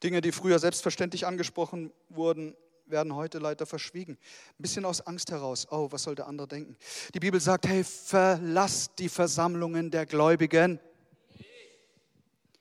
[0.02, 2.54] Dinge, die früher selbstverständlich angesprochen wurden,
[2.86, 4.12] werden heute leider verschwiegen.
[4.12, 5.66] Ein bisschen aus Angst heraus.
[5.70, 6.76] Oh, was soll der andere denken?
[7.14, 10.80] Die Bibel sagt, hey, verlass die Versammlungen der Gläubigen.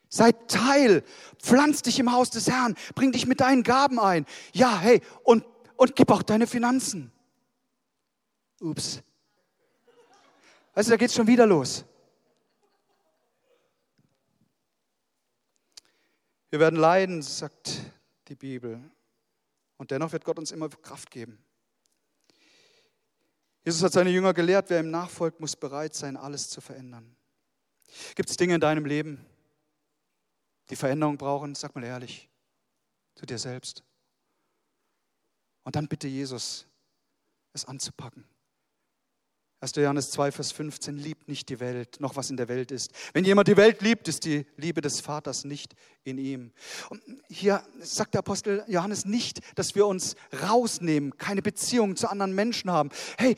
[0.10, 1.04] Sei Teil,
[1.40, 4.26] pflanz dich im Haus des Herrn, bring dich mit deinen Gaben ein.
[4.54, 5.44] Ja, hey, und,
[5.76, 7.12] und gib auch deine Finanzen.
[8.60, 9.02] Ups.
[10.74, 11.86] Du, da geht es schon wieder los.
[16.50, 17.82] Wir werden leiden, sagt
[18.28, 18.80] die Bibel.
[19.78, 21.44] Und dennoch wird Gott uns immer Kraft geben.
[23.64, 27.16] Jesus hat seine Jünger gelehrt, wer ihm nachfolgt, muss bereit sein, alles zu verändern.
[28.16, 29.26] Gibt es Dinge in deinem Leben,
[30.70, 31.56] die Veränderung brauchen?
[31.56, 32.30] Sag mal ehrlich
[33.16, 33.84] zu dir selbst.
[35.64, 36.68] Und dann bitte Jesus,
[37.54, 38.24] es anzupacken.
[39.66, 39.76] 1.
[39.78, 42.92] Johannes 2, Vers 15, liebt nicht die Welt, noch was in der Welt ist.
[43.14, 45.74] Wenn jemand die Welt liebt, ist die Liebe des Vaters nicht
[46.04, 46.52] in ihm.
[46.90, 52.36] Und hier sagt der Apostel Johannes nicht, dass wir uns rausnehmen, keine Beziehung zu anderen
[52.36, 52.92] Menschen haben.
[53.18, 53.38] Hey,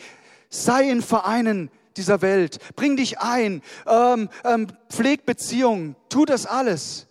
[0.49, 7.07] sei in Vereinen dieser Welt, bring dich ein, ähm, ähm, pfleg Beziehungen, tu das alles.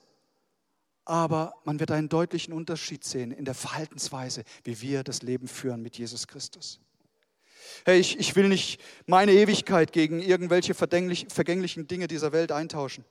[1.07, 5.81] Aber man wird einen deutlichen Unterschied sehen in der Verhaltensweise, wie wir das Leben führen
[5.81, 6.81] mit Jesus Christus.
[7.85, 13.05] Hey, ich, ich will nicht meine Ewigkeit gegen irgendwelche vergänglichen Dinge dieser Welt eintauschen.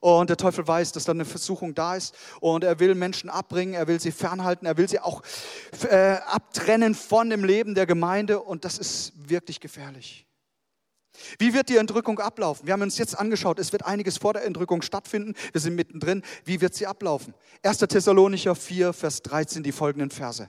[0.00, 2.14] Und der Teufel weiß, dass da eine Versuchung da ist.
[2.40, 5.22] Und er will Menschen abbringen, er will sie fernhalten, er will sie auch
[5.90, 8.40] äh, abtrennen von dem Leben der Gemeinde.
[8.40, 10.24] Und das ist wirklich gefährlich.
[11.38, 12.66] Wie wird die Entrückung ablaufen?
[12.66, 15.34] Wir haben uns jetzt angeschaut, es wird einiges vor der Entrückung stattfinden.
[15.52, 16.22] Wir sind mittendrin.
[16.44, 17.34] Wie wird sie ablaufen?
[17.62, 17.78] 1.
[17.78, 20.48] Thessalonicher 4, Vers 13, die folgenden Verse.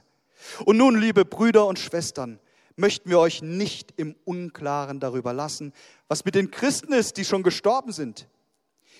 [0.64, 2.38] Und nun, liebe Brüder und Schwestern,
[2.76, 5.72] möchten wir euch nicht im Unklaren darüber lassen,
[6.08, 8.28] was mit den Christen ist, die schon gestorben sind.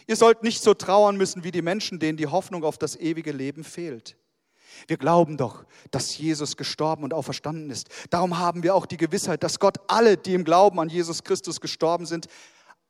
[0.06, 3.32] Ihr sollt nicht so trauern müssen wie die Menschen, denen die Hoffnung auf das ewige
[3.32, 4.16] Leben fehlt.
[4.86, 7.88] Wir glauben doch, dass Jesus gestorben und auferstanden ist.
[8.10, 11.60] Darum haben wir auch die Gewissheit, dass Gott alle, die im Glauben an Jesus Christus
[11.60, 12.26] gestorben sind,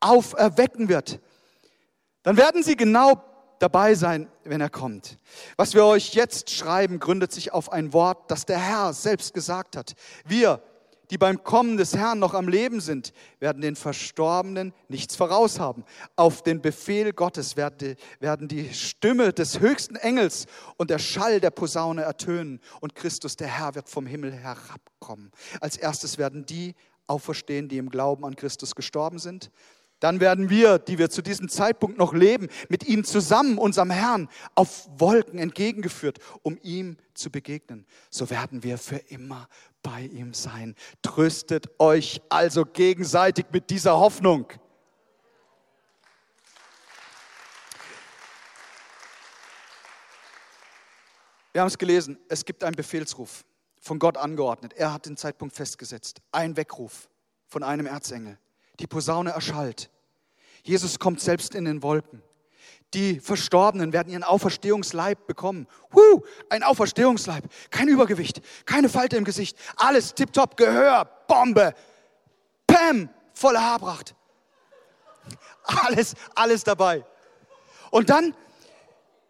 [0.00, 1.20] auferwecken wird.
[2.22, 3.22] Dann werden sie genau
[3.58, 5.18] dabei sein, wenn er kommt.
[5.56, 9.76] Was wir euch jetzt schreiben, gründet sich auf ein Wort, das der Herr selbst gesagt
[9.76, 9.94] hat.
[10.24, 10.62] Wir,
[11.10, 15.84] die beim Kommen des Herrn noch am Leben sind, werden den Verstorbenen nichts voraus haben.
[16.16, 20.46] Auf den Befehl Gottes werden die Stimme des höchsten Engels
[20.76, 25.32] und der Schall der Posaune ertönen und Christus, der Herr, wird vom Himmel herabkommen.
[25.60, 26.74] Als erstes werden die
[27.06, 29.50] auferstehen, die im Glauben an Christus gestorben sind.
[30.00, 34.28] Dann werden wir, die wir zu diesem Zeitpunkt noch leben, mit ihm zusammen, unserem Herrn,
[34.54, 37.86] auf Wolken entgegengeführt, um ihm zu begegnen.
[38.08, 39.48] So werden wir für immer
[39.82, 40.74] bei ihm sein.
[41.02, 44.46] Tröstet euch also gegenseitig mit dieser Hoffnung.
[51.52, 53.44] Wir haben es gelesen, es gibt einen Befehlsruf,
[53.80, 54.72] von Gott angeordnet.
[54.74, 56.20] Er hat den Zeitpunkt festgesetzt.
[56.30, 57.08] Ein Weckruf
[57.48, 58.38] von einem Erzengel.
[58.80, 59.90] Die Posaune erschallt.
[60.62, 62.22] Jesus kommt selbst in den Wolken.
[62.94, 65.68] Die Verstorbenen werden ihren Auferstehungsleib bekommen.
[65.94, 67.44] Huh, ein Auferstehungsleib.
[67.70, 69.56] Kein Übergewicht, keine Falte im Gesicht.
[69.76, 71.72] Alles tipptopp, Gehör, Bombe.
[72.66, 74.14] Pam, volle Haarpracht.
[75.62, 77.04] Alles, alles dabei.
[77.90, 78.34] Und dann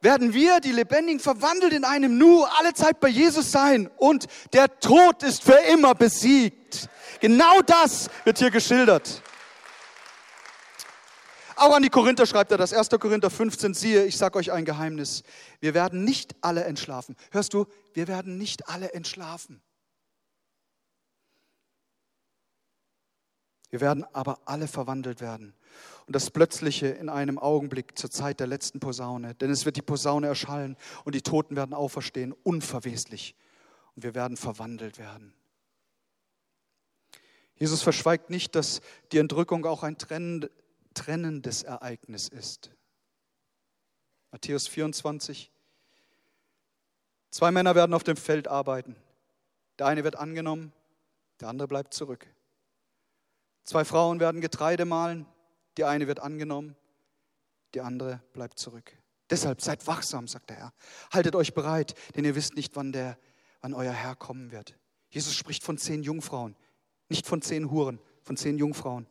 [0.01, 3.91] werden wir, die Lebendigen, verwandelt in einem Nu, alle Zeit bei Jesus sein.
[3.99, 6.89] Und der Tod ist für immer besiegt.
[7.21, 9.23] Genau das wird hier geschildert.
[11.61, 12.73] Auch an die Korinther schreibt er das.
[12.73, 12.89] 1.
[12.89, 15.23] Korinther 15, siehe, ich sage euch ein Geheimnis.
[15.61, 17.17] Wir werden nicht alle entschlafen.
[17.33, 19.61] Hörst du, wir werden nicht alle entschlafen.
[23.69, 25.53] Wir werden aber alle verwandelt werden.
[26.07, 29.35] Und das Plötzliche in einem Augenblick zur Zeit der letzten Posaune.
[29.35, 33.37] Denn es wird die Posaune erschallen und die Toten werden auferstehen, unverweslich.
[33.97, 35.35] Und wir werden verwandelt werden.
[37.55, 38.81] Jesus verschweigt nicht, dass
[39.13, 39.99] die Entrückung auch ein
[40.95, 42.71] trennendes Ereignis ist.
[44.31, 45.51] Matthäus 24.
[47.31, 48.97] Zwei Männer werden auf dem Feld arbeiten.
[49.79, 50.73] Der eine wird angenommen,
[51.41, 52.27] der andere bleibt zurück.
[53.65, 55.27] Zwei Frauen werden Getreide mahlen.
[55.77, 56.77] Die eine wird angenommen,
[57.75, 58.97] die andere bleibt zurück.
[59.31, 60.73] Deshalb seid wachsam, sagt der Herr.
[61.13, 63.17] Haltet euch bereit, denn ihr wisst nicht, wann, der,
[63.61, 64.77] wann euer Herr kommen wird.
[65.09, 66.57] Jesus spricht von zehn Jungfrauen,
[67.09, 69.07] nicht von zehn Huren, von zehn Jungfrauen.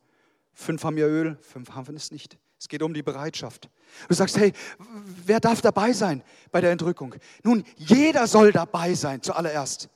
[0.52, 2.38] Fünf haben ihr Öl, fünf haben es nicht.
[2.58, 3.70] Es geht um die Bereitschaft.
[4.08, 4.52] Du sagst, hey,
[5.24, 7.14] wer darf dabei sein bei der Entrückung?
[7.42, 9.88] Nun, jeder soll dabei sein, zuallererst.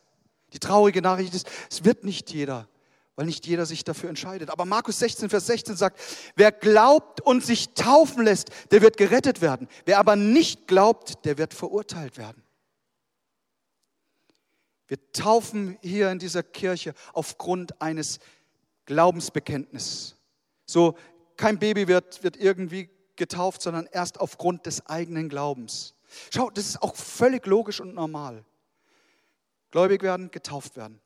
[0.52, 2.68] Die traurige Nachricht ist, es wird nicht jeder
[3.16, 4.50] weil nicht jeder sich dafür entscheidet.
[4.50, 6.00] Aber Markus 16, Vers 16 sagt,
[6.36, 9.68] wer glaubt und sich taufen lässt, der wird gerettet werden.
[9.84, 12.42] Wer aber nicht glaubt, der wird verurteilt werden.
[14.86, 18.18] Wir taufen hier in dieser Kirche aufgrund eines
[18.84, 20.16] Glaubensbekenntnisses.
[20.66, 20.96] So,
[21.36, 25.94] kein Baby wird, wird irgendwie getauft, sondern erst aufgrund des eigenen Glaubens.
[26.32, 28.44] Schau, das ist auch völlig logisch und normal.
[29.70, 31.00] Gläubig werden, getauft werden.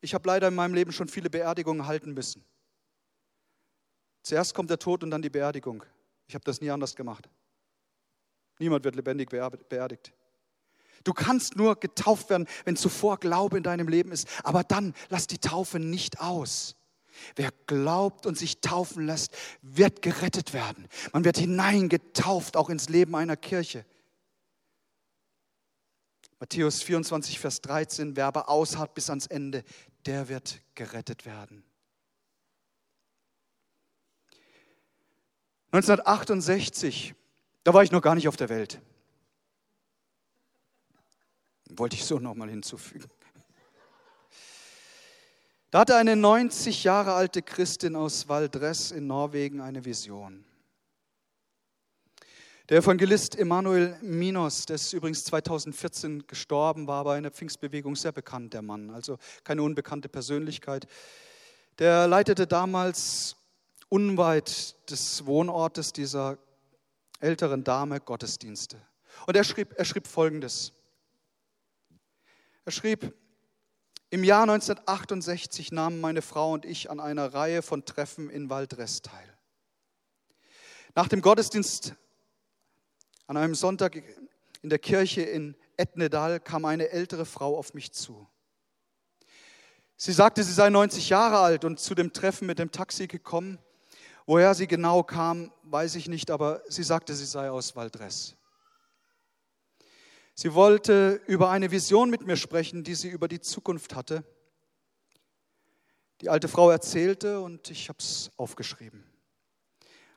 [0.00, 2.44] Ich habe leider in meinem Leben schon viele Beerdigungen halten müssen.
[4.22, 5.82] Zuerst kommt der Tod und dann die Beerdigung.
[6.26, 7.28] Ich habe das nie anders gemacht.
[8.58, 10.12] Niemand wird lebendig beerdigt.
[11.02, 14.26] Du kannst nur getauft werden, wenn zuvor Glaube in deinem Leben ist.
[14.42, 16.76] Aber dann lass die Taufe nicht aus.
[17.36, 20.88] Wer glaubt und sich taufen lässt, wird gerettet werden.
[21.12, 23.84] Man wird hineingetauft, auch ins Leben einer Kirche.
[26.40, 29.64] Matthäus 24, Vers 13, wer aber ausharrt bis ans Ende,
[30.06, 31.64] der wird gerettet werden.
[35.72, 37.14] 1968,
[37.64, 38.80] da war ich noch gar nicht auf der Welt.
[41.70, 43.10] Wollte ich so nochmal hinzufügen.
[45.74, 50.44] Da hatte eine 90 Jahre alte Christin aus Valdres in Norwegen eine Vision.
[52.68, 58.12] Der Evangelist Emanuel Minos, der ist übrigens 2014 gestorben, war aber in der Pfingstbewegung sehr
[58.12, 60.86] bekannt, der Mann, also keine unbekannte Persönlichkeit.
[61.80, 63.34] Der leitete damals
[63.88, 66.38] unweit des Wohnortes dieser
[67.18, 68.80] älteren Dame Gottesdienste.
[69.26, 70.72] Und er schrieb, er schrieb Folgendes.
[72.64, 73.12] Er schrieb,
[74.14, 79.02] im Jahr 1968 nahmen meine Frau und ich an einer Reihe von Treffen in Valdres
[79.02, 79.36] teil.
[80.94, 81.96] Nach dem Gottesdienst
[83.26, 84.00] an einem Sonntag
[84.62, 88.28] in der Kirche in Etnedal kam eine ältere Frau auf mich zu.
[89.96, 93.58] Sie sagte, sie sei 90 Jahre alt und zu dem Treffen mit dem Taxi gekommen.
[94.26, 98.36] Woher sie genau kam, weiß ich nicht, aber sie sagte, sie sei aus Valdres.
[100.34, 104.24] Sie wollte über eine Vision mit mir sprechen, die sie über die Zukunft hatte.
[106.20, 109.04] Die alte Frau erzählte und ich habe es aufgeschrieben.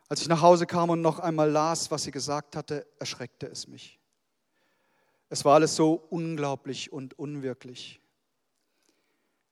[0.10, 3.68] Als ich nach Hause kam und noch einmal las, was sie gesagt hatte, erschreckte es
[3.68, 4.00] mich.
[5.30, 8.00] Es war alles so unglaublich und unwirklich.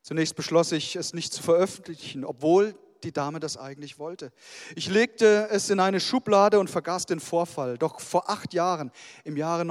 [0.02, 4.32] Zunächst beschloss ich, es nicht zu veröffentlichen, obwohl die Dame das eigentlich wollte.
[4.76, 7.78] Ich legte es in eine Schublade und vergaß den Vorfall.
[7.78, 8.92] Doch vor acht Jahren,
[9.26, 9.66] im Jahre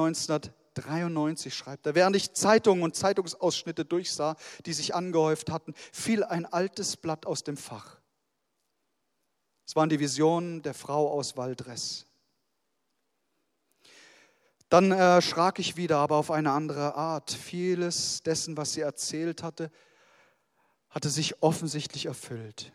[0.76, 6.46] 1993, schreibt er, während ich Zeitungen und Zeitungsausschnitte durchsah, die sich angehäuft hatten, fiel ein
[6.46, 7.98] altes Blatt aus dem Fach.
[9.66, 12.06] Es waren die Visionen der Frau aus Valdres.
[14.68, 17.30] Dann erschrak ich wieder, aber auf eine andere Art.
[17.30, 19.70] Vieles dessen, was sie erzählt hatte,
[20.90, 22.72] hatte sich offensichtlich erfüllt.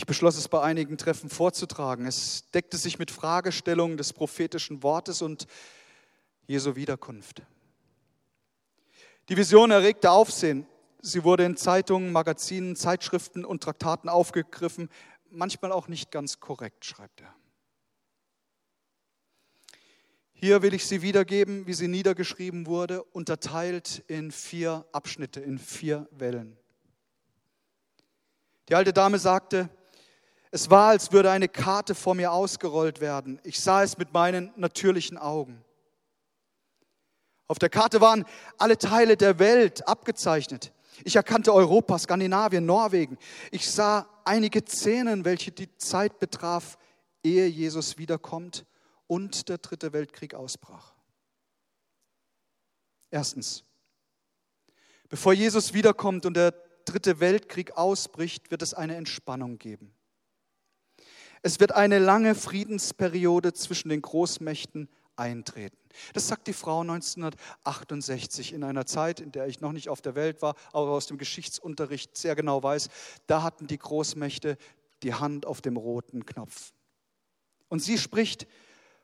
[0.00, 2.06] Ich beschloss es bei einigen Treffen vorzutragen.
[2.06, 5.46] Es deckte sich mit Fragestellungen des prophetischen Wortes und
[6.46, 7.42] Jesu Wiederkunft.
[9.28, 10.66] Die Vision erregte Aufsehen.
[11.02, 14.88] Sie wurde in Zeitungen, Magazinen, Zeitschriften und Traktaten aufgegriffen,
[15.28, 17.34] manchmal auch nicht ganz korrekt, schreibt er.
[20.32, 26.08] Hier will ich sie wiedergeben, wie sie niedergeschrieben wurde, unterteilt in vier Abschnitte, in vier
[26.10, 26.56] Wellen.
[28.70, 29.68] Die alte Dame sagte,
[30.50, 33.40] Es war, als würde eine Karte vor mir ausgerollt werden.
[33.44, 35.64] Ich sah es mit meinen natürlichen Augen.
[37.46, 38.24] Auf der Karte waren
[38.58, 40.72] alle Teile der Welt abgezeichnet.
[41.04, 43.16] Ich erkannte Europa, Skandinavien, Norwegen.
[43.50, 46.78] Ich sah einige Szenen, welche die Zeit betraf,
[47.22, 48.66] ehe Jesus wiederkommt
[49.06, 50.94] und der dritte Weltkrieg ausbrach.
[53.10, 53.64] Erstens,
[55.08, 56.52] bevor Jesus wiederkommt und der
[56.84, 59.92] dritte Weltkrieg ausbricht, wird es eine Entspannung geben.
[61.42, 65.76] Es wird eine lange Friedensperiode zwischen den Großmächten eintreten.
[66.12, 70.14] Das sagt die Frau 1968 in einer Zeit, in der ich noch nicht auf der
[70.14, 72.88] Welt war, aber aus dem Geschichtsunterricht sehr genau weiß,
[73.26, 74.56] da hatten die Großmächte
[75.02, 76.72] die Hand auf dem roten Knopf.
[77.68, 78.46] Und sie spricht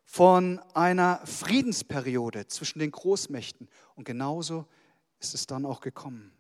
[0.05, 3.69] von einer Friedensperiode zwischen den Großmächten.
[3.95, 4.67] Und genauso
[5.21, 6.33] ist es dann auch gekommen.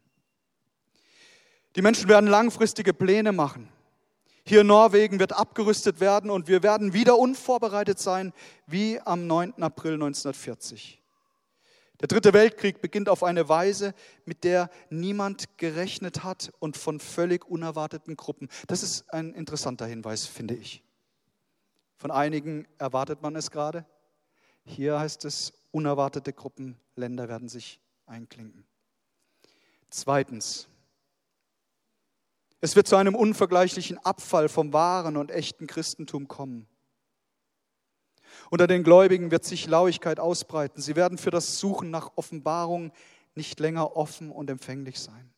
[1.74, 3.68] Die Menschen werden langfristige Pläne machen.
[4.48, 8.32] Hier in Norwegen wird abgerüstet werden und wir werden wieder unvorbereitet sein
[8.68, 9.60] wie am 9.
[9.60, 11.02] April 1940.
[11.98, 13.92] Der dritte Weltkrieg beginnt auf eine Weise,
[14.24, 18.48] mit der niemand gerechnet hat und von völlig unerwarteten Gruppen.
[18.68, 20.84] Das ist ein interessanter Hinweis, finde ich.
[21.96, 23.84] Von einigen erwartet man es gerade.
[24.64, 28.64] Hier heißt es, unerwartete Gruppen, Länder werden sich einklinken.
[29.90, 30.68] Zweitens,
[32.60, 36.66] es wird zu einem unvergleichlichen Abfall vom wahren und echten Christentum kommen.
[38.50, 40.80] Unter den Gläubigen wird sich Lauigkeit ausbreiten.
[40.80, 42.92] Sie werden für das Suchen nach Offenbarung
[43.34, 45.32] nicht länger offen und empfänglich sein.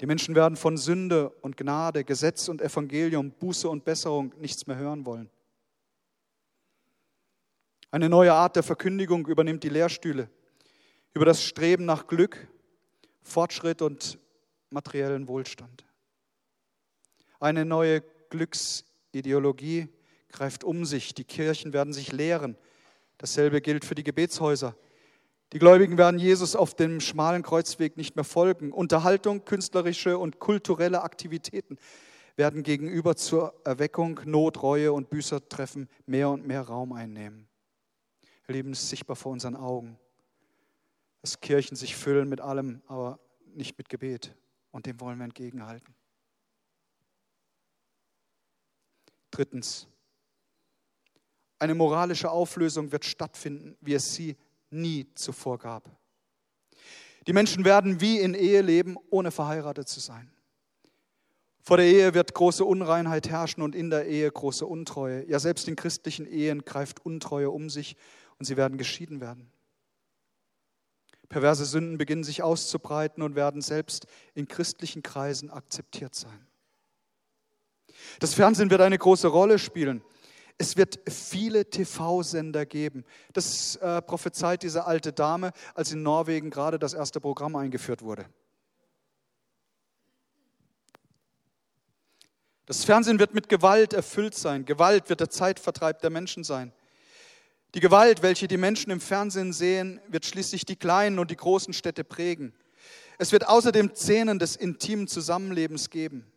[0.00, 4.76] Die Menschen werden von Sünde und Gnade, Gesetz und Evangelium, Buße und Besserung nichts mehr
[4.76, 5.30] hören wollen.
[7.90, 10.28] Eine neue Art der Verkündigung übernimmt die Lehrstühle
[11.12, 12.48] über das Streben nach Glück,
[13.22, 14.18] Fortschritt und
[14.74, 15.86] materiellen Wohlstand.
[17.40, 19.88] Eine neue Glücksideologie
[20.30, 21.14] greift um sich.
[21.14, 22.56] Die Kirchen werden sich leeren.
[23.18, 24.76] Dasselbe gilt für die Gebetshäuser.
[25.52, 28.72] Die Gläubigen werden Jesus auf dem schmalen Kreuzweg nicht mehr folgen.
[28.72, 31.78] Unterhaltung, künstlerische und kulturelle Aktivitäten
[32.36, 37.48] werden gegenüber zur Erweckung, Not, Reue und Büßertreffen mehr und mehr Raum einnehmen.
[38.48, 39.98] Leben ist sichtbar vor unseren Augen.
[41.22, 43.20] Dass Kirchen sich füllen mit allem, aber
[43.54, 44.34] nicht mit Gebet.
[44.74, 45.94] Und dem wollen wir entgegenhalten.
[49.30, 49.86] Drittens,
[51.60, 54.36] eine moralische Auflösung wird stattfinden, wie es sie
[54.70, 55.88] nie zuvor gab.
[57.28, 60.32] Die Menschen werden wie in Ehe leben, ohne verheiratet zu sein.
[61.60, 65.24] Vor der Ehe wird große Unreinheit herrschen und in der Ehe große Untreue.
[65.30, 67.96] Ja, selbst in christlichen Ehen greift Untreue um sich
[68.40, 69.53] und sie werden geschieden werden.
[71.28, 76.46] Perverse Sünden beginnen sich auszubreiten und werden selbst in christlichen Kreisen akzeptiert sein.
[78.18, 80.02] Das Fernsehen wird eine große Rolle spielen.
[80.56, 83.04] Es wird viele TV-Sender geben.
[83.32, 88.26] Das äh, prophezeit diese alte Dame, als in Norwegen gerade das erste Programm eingeführt wurde.
[92.66, 94.64] Das Fernsehen wird mit Gewalt erfüllt sein.
[94.64, 96.72] Gewalt wird der Zeitvertreib der Menschen sein.
[97.74, 101.74] Die Gewalt, welche die Menschen im Fernsehen sehen, wird schließlich die kleinen und die großen
[101.74, 102.54] Städte prägen.
[103.18, 106.30] Es wird außerdem Szenen des intimen Zusammenlebens geben.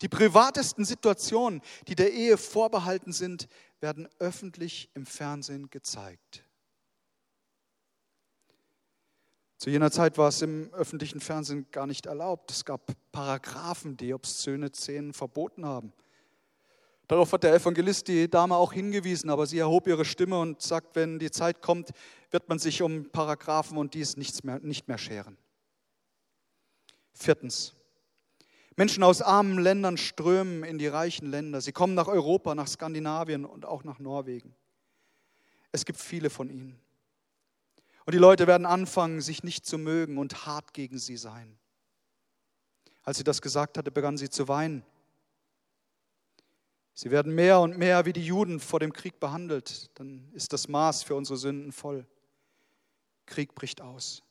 [0.00, 3.46] Die privatesten Situationen, die der Ehe vorbehalten sind,
[3.80, 6.44] werden öffentlich im Fernsehen gezeigt.
[9.58, 12.50] Zu jener Zeit war es im öffentlichen Fernsehen gar nicht erlaubt.
[12.50, 15.92] Es gab Paragraphen, die obszöne Szenen verboten haben.
[17.06, 20.96] Darauf hat der Evangelist die Dame auch hingewiesen, aber sie erhob ihre Stimme und sagt,
[20.96, 21.90] wenn die Zeit kommt,
[22.30, 25.36] wird man sich um Paragraphen und dies nichts mehr, nicht mehr scheren.
[27.12, 27.74] Viertens.
[28.76, 31.60] Menschen aus armen Ländern strömen in die reichen Länder.
[31.60, 34.56] Sie kommen nach Europa, nach Skandinavien und auch nach Norwegen.
[35.70, 36.80] Es gibt viele von ihnen.
[38.06, 41.58] Und die Leute werden anfangen, sich nicht zu mögen und hart gegen sie sein.
[43.02, 44.84] Als sie das gesagt hatte, begann sie zu weinen.
[46.94, 49.90] Sie werden mehr und mehr wie die Juden vor dem Krieg behandelt.
[49.98, 52.06] Dann ist das Maß für unsere Sünden voll.
[53.26, 54.22] Krieg bricht aus.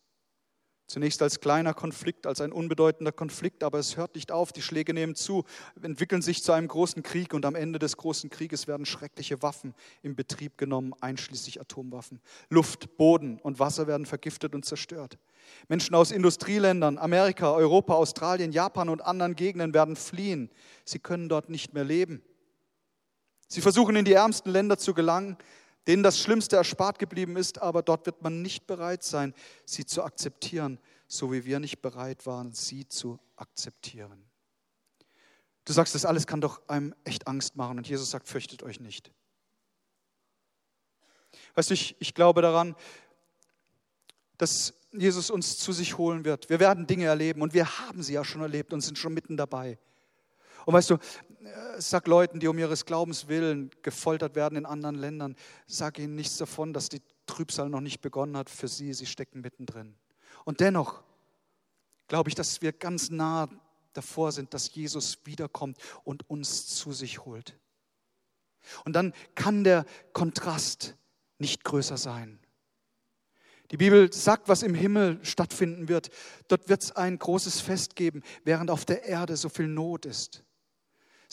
[0.88, 4.52] Zunächst als kleiner Konflikt, als ein unbedeutender Konflikt, aber es hört nicht auf.
[4.52, 5.44] Die Schläge nehmen zu,
[5.82, 9.74] entwickeln sich zu einem großen Krieg und am Ende des großen Krieges werden schreckliche Waffen
[10.02, 12.22] in Betrieb genommen, einschließlich Atomwaffen.
[12.50, 15.18] Luft, Boden und Wasser werden vergiftet und zerstört.
[15.68, 20.50] Menschen aus Industrieländern, Amerika, Europa, Australien, Japan und anderen Gegenden werden fliehen.
[20.86, 22.22] Sie können dort nicht mehr leben.
[23.54, 25.38] Sie versuchen in die ärmsten Länder zu gelangen,
[25.86, 30.02] denen das Schlimmste erspart geblieben ist, aber dort wird man nicht bereit sein, sie zu
[30.02, 34.26] akzeptieren, so wie wir nicht bereit waren, sie zu akzeptieren.
[35.66, 37.78] Du sagst, das alles kann doch einem echt Angst machen.
[37.78, 39.12] Und Jesus sagt, fürchtet euch nicht.
[41.54, 42.76] Weißt du, ich, ich glaube daran,
[44.40, 46.50] dass Jesus uns zu sich holen wird.
[46.50, 49.38] Wir werden Dinge erleben und wir haben sie ja schon erlebt und sind schon mitten
[49.38, 49.78] dabei.
[50.66, 50.98] Und weißt du,
[51.78, 55.36] sag Leuten, die um ihres Glaubens willen gefoltert werden in anderen Ländern,
[55.68, 58.94] sag ihnen nichts davon, dass die Trübsal noch nicht begonnen hat für sie.
[58.94, 59.96] Sie stecken mittendrin.
[60.46, 61.04] Und dennoch
[62.08, 63.50] glaube ich, dass wir ganz nah
[63.94, 67.58] davor sind, dass Jesus wiederkommt und uns zu sich holt.
[68.86, 70.96] Und dann kann der Kontrast
[71.38, 72.40] nicht größer sein.
[73.72, 76.10] Die Bibel sagt, was im Himmel stattfinden wird.
[76.48, 80.44] Dort wird es ein großes Fest geben, während auf der Erde so viel Not ist.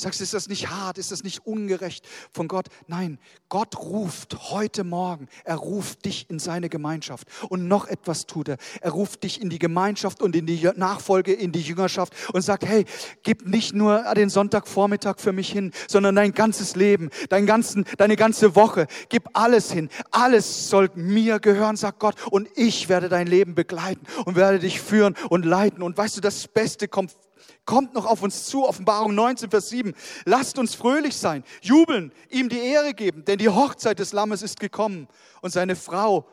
[0.01, 0.96] Sagst ist das nicht hart?
[0.96, 2.68] Ist das nicht ungerecht von Gott?
[2.86, 3.18] Nein,
[3.51, 5.28] Gott ruft heute Morgen.
[5.44, 7.28] Er ruft dich in seine Gemeinschaft.
[7.51, 8.57] Und noch etwas tut er.
[8.80, 12.64] Er ruft dich in die Gemeinschaft und in die Nachfolge, in die Jüngerschaft und sagt,
[12.64, 12.86] hey,
[13.24, 18.16] gib nicht nur den Sonntagvormittag für mich hin, sondern dein ganzes Leben, dein ganzen, deine
[18.16, 18.86] ganze Woche.
[19.11, 19.90] Gib alles hin.
[20.12, 22.14] Alles soll mir gehören, sagt Gott.
[22.30, 25.82] Und ich werde dein Leben begleiten und werde dich führen und leiten.
[25.82, 27.14] Und weißt du, das Beste kommt
[27.64, 28.66] kommt noch auf uns zu.
[28.66, 29.95] Offenbarung 19, Vers 7.
[30.24, 34.61] Lasst uns fröhlich sein, jubeln, ihm die Ehre geben, denn die Hochzeit des Lammes ist
[34.61, 35.09] gekommen.
[35.43, 36.26] Und seine Frau,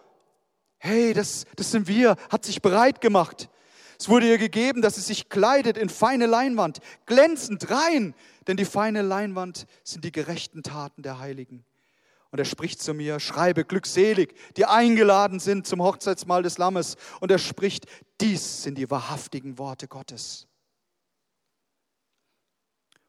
[0.78, 3.50] hey, das, das sind wir, hat sich bereit gemacht.
[4.00, 8.14] Es wurde ihr gegeben, dass sie sich kleidet in feine Leinwand, glänzend rein,
[8.48, 11.66] denn die feine Leinwand sind die gerechten Taten der Heiligen.
[12.30, 16.98] Und er spricht zu mir, schreibe glückselig, die eingeladen sind zum Hochzeitsmahl des Lammes.
[17.22, 17.86] Und er spricht,
[18.20, 20.48] dies sind die wahrhaftigen Worte Gottes.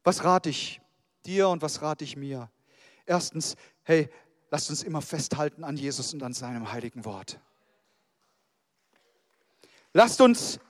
[0.08, 0.80] Was rate ich
[1.26, 2.50] dir und was rate ich mir?
[3.04, 4.08] Erstens, hey,
[4.50, 7.38] lasst uns immer festhalten an Jesus und an seinem heiligen Wort.
[9.92, 10.60] Lasst uns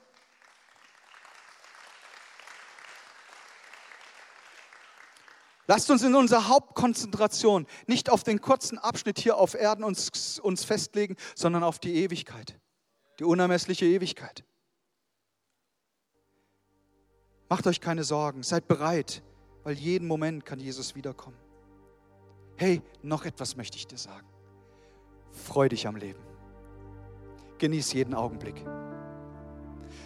[5.67, 10.65] Lasst uns in unserer Hauptkonzentration nicht auf den kurzen Abschnitt hier auf Erden uns, uns
[10.65, 12.59] festlegen, sondern auf die Ewigkeit,
[13.19, 14.43] die unermessliche Ewigkeit.
[17.47, 19.23] Macht euch keine Sorgen, seid bereit
[19.69, 21.37] weil jeden Moment kann Jesus wiederkommen.
[22.55, 24.25] Hey, noch etwas möchte ich dir sagen.
[25.31, 26.19] Freu dich am Leben.
[27.59, 28.65] Genieß jeden Augenblick.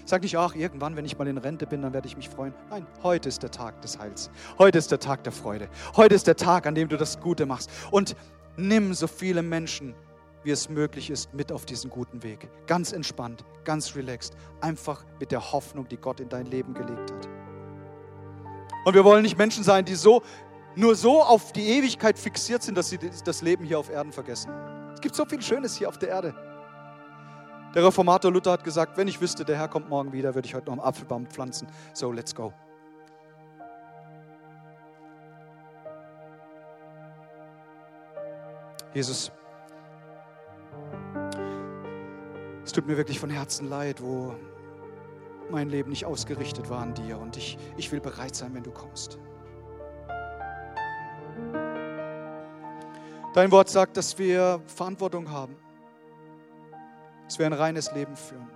[0.03, 2.53] Sag nicht, ach, irgendwann, wenn ich mal in Rente bin, dann werde ich mich freuen.
[2.69, 4.29] Nein, heute ist der Tag des Heils.
[4.57, 5.69] Heute ist der Tag der Freude.
[5.95, 7.69] Heute ist der Tag, an dem du das Gute machst.
[7.89, 8.17] Und
[8.57, 9.95] nimm so viele Menschen,
[10.43, 12.49] wie es möglich ist, mit auf diesen guten Weg.
[12.67, 14.35] Ganz entspannt, ganz relaxed.
[14.59, 17.42] Einfach mit der Hoffnung, die Gott in dein Leben gelegt hat.
[18.85, 20.21] Und wir wollen nicht Menschen sein, die so,
[20.75, 24.51] nur so auf die Ewigkeit fixiert sind, dass sie das Leben hier auf Erden vergessen.
[24.93, 26.35] Es gibt so viel Schönes hier auf der Erde.
[27.73, 30.53] Der Reformator Luther hat gesagt, wenn ich wüsste, der Herr kommt morgen wieder, würde ich
[30.53, 31.67] heute noch einen Apfelbaum pflanzen.
[31.93, 32.53] So, let's go.
[38.93, 39.31] Jesus,
[42.63, 44.35] es tut mir wirklich von Herzen leid, wo
[45.49, 48.71] mein Leben nicht ausgerichtet war an dir und ich, ich will bereit sein, wenn du
[48.71, 49.19] kommst.
[53.33, 55.55] Dein Wort sagt, dass wir Verantwortung haben,
[57.25, 58.49] dass wir ein reines Leben führen.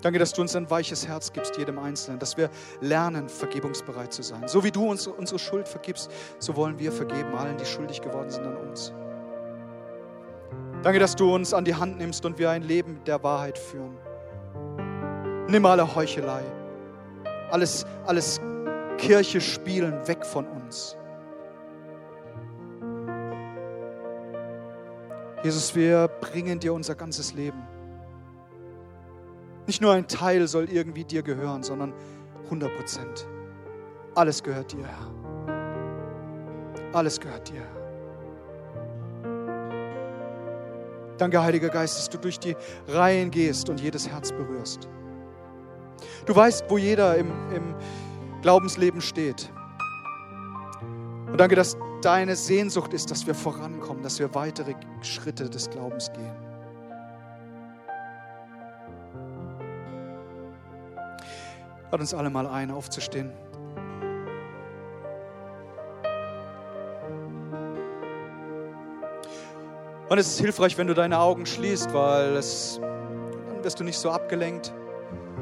[0.00, 4.22] Danke, dass du uns ein weiches Herz gibst, jedem Einzelnen, dass wir lernen, vergebungsbereit zu
[4.22, 4.46] sein.
[4.46, 8.30] So wie du uns unsere Schuld vergibst, so wollen wir vergeben allen, die schuldig geworden
[8.30, 8.92] sind an uns.
[10.88, 13.98] Danke, dass du uns an die Hand nimmst und wir ein Leben der Wahrheit führen.
[15.46, 16.42] Nimm alle Heuchelei,
[17.50, 18.40] alles, alles
[18.96, 20.96] Kirche spielen weg von uns.
[25.44, 27.62] Jesus, wir bringen dir unser ganzes Leben.
[29.66, 31.92] Nicht nur ein Teil soll irgendwie dir gehören, sondern
[32.44, 33.28] 100 Prozent.
[34.14, 35.12] Alles gehört dir, Herr.
[36.94, 37.77] Alles gehört dir, Herr.
[41.18, 42.56] Danke, Heiliger Geist, dass du durch die
[42.86, 44.88] Reihen gehst und jedes Herz berührst.
[46.26, 47.74] Du weißt, wo jeder im, im
[48.40, 49.50] Glaubensleben steht.
[51.26, 56.12] Und danke, dass deine Sehnsucht ist, dass wir vorankommen, dass wir weitere Schritte des Glaubens
[56.12, 56.32] gehen.
[61.90, 63.32] Lad uns alle mal ein, aufzustehen.
[70.08, 73.98] Und es ist hilfreich, wenn du deine Augen schließt, weil es, dann wirst du nicht
[73.98, 74.72] so abgelenkt.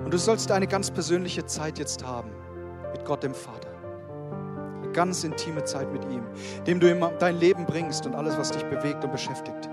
[0.04, 2.30] Und du sollst eine ganz persönliche Zeit jetzt haben
[2.92, 3.68] mit Gott dem Vater.
[4.82, 6.24] Eine ganz intime Zeit mit ihm,
[6.66, 9.68] dem du ihm dein Leben bringst und alles, was dich bewegt und beschäftigt.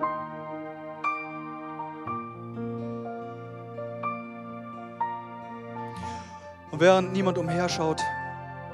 [6.70, 8.02] Und während niemand umherschaut,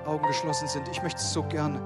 [0.05, 1.81] Augen geschlossen sind, ich möchte so gern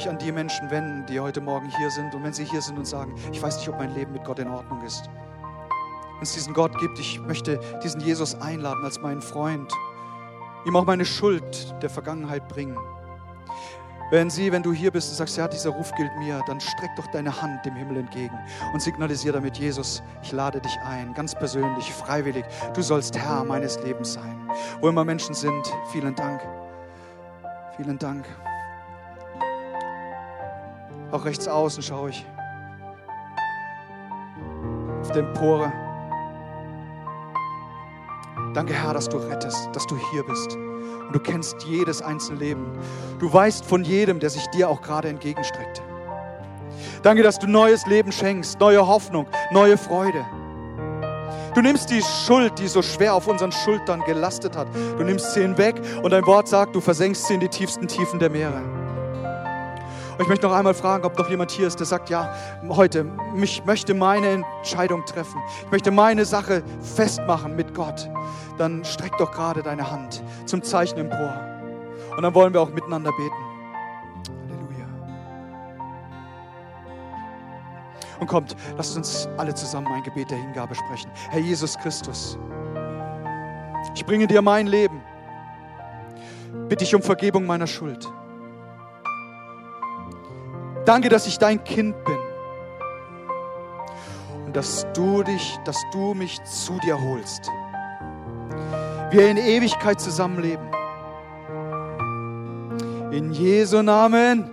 [0.00, 2.14] mich an die Menschen wenden, die heute Morgen hier sind.
[2.14, 4.38] Und wenn sie hier sind und sagen, ich weiß nicht, ob mein Leben mit Gott
[4.38, 5.10] in Ordnung ist.
[6.14, 9.70] Wenn es diesen Gott gibt, ich möchte diesen Jesus einladen als meinen Freund,
[10.64, 12.78] ihm auch meine Schuld der Vergangenheit bringen.
[14.10, 16.96] Wenn sie, wenn du hier bist und sagst, ja, dieser Ruf gilt mir, dann streck
[16.96, 18.38] doch deine Hand dem Himmel entgegen
[18.72, 22.46] und signalisiere damit, Jesus, ich lade dich ein, ganz persönlich, freiwillig.
[22.72, 24.50] Du sollst Herr meines Lebens sein.
[24.80, 26.40] Wo immer Menschen sind, vielen Dank.
[27.76, 28.24] Vielen Dank.
[31.12, 32.26] Auch rechts außen schaue ich.
[35.00, 35.72] Auf der Empore.
[38.54, 40.56] Danke, Herr, dass du rettest, dass du hier bist.
[40.56, 42.78] Und du kennst jedes einzelne Leben.
[43.18, 45.82] Du weißt von jedem, der sich dir auch gerade entgegenstreckt.
[47.02, 50.24] Danke, dass du neues Leben schenkst, neue Hoffnung, neue Freude.
[51.54, 55.42] Du nimmst die Schuld, die so schwer auf unseren Schultern gelastet hat, du nimmst sie
[55.42, 58.79] hinweg und dein Wort sagt, du versenkst sie in die tiefsten Tiefen der Meere.
[60.20, 62.30] Und ich möchte noch einmal fragen, ob noch jemand hier ist, der sagt, ja,
[62.68, 63.06] heute,
[63.36, 65.40] ich möchte meine Entscheidung treffen.
[65.64, 68.06] Ich möchte meine Sache festmachen mit Gott.
[68.58, 71.40] Dann streck doch gerade deine Hand zum Zeichen empor.
[72.14, 73.34] Und dann wollen wir auch miteinander beten.
[74.50, 74.86] Halleluja.
[78.20, 81.10] Und kommt, lasst uns alle zusammen ein Gebet der Hingabe sprechen.
[81.30, 82.38] Herr Jesus Christus,
[83.94, 85.00] ich bringe dir mein Leben.
[86.68, 88.06] Bitte ich um Vergebung meiner Schuld.
[90.84, 92.18] Danke, dass ich dein Kind bin.
[94.46, 97.50] Und dass du dich, dass du mich zu dir holst.
[99.10, 100.66] Wir in Ewigkeit zusammenleben.
[103.10, 104.50] In Jesu Namen.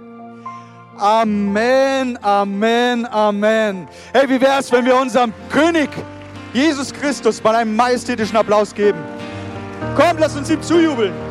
[0.97, 3.87] Amen, Amen, Amen.
[4.13, 5.89] Hey, wie wäre es, wenn wir unserem König
[6.53, 8.97] Jesus Christus mal einen majestätischen Applaus geben?
[9.95, 11.26] Komm, lass uns ihm zujubeln.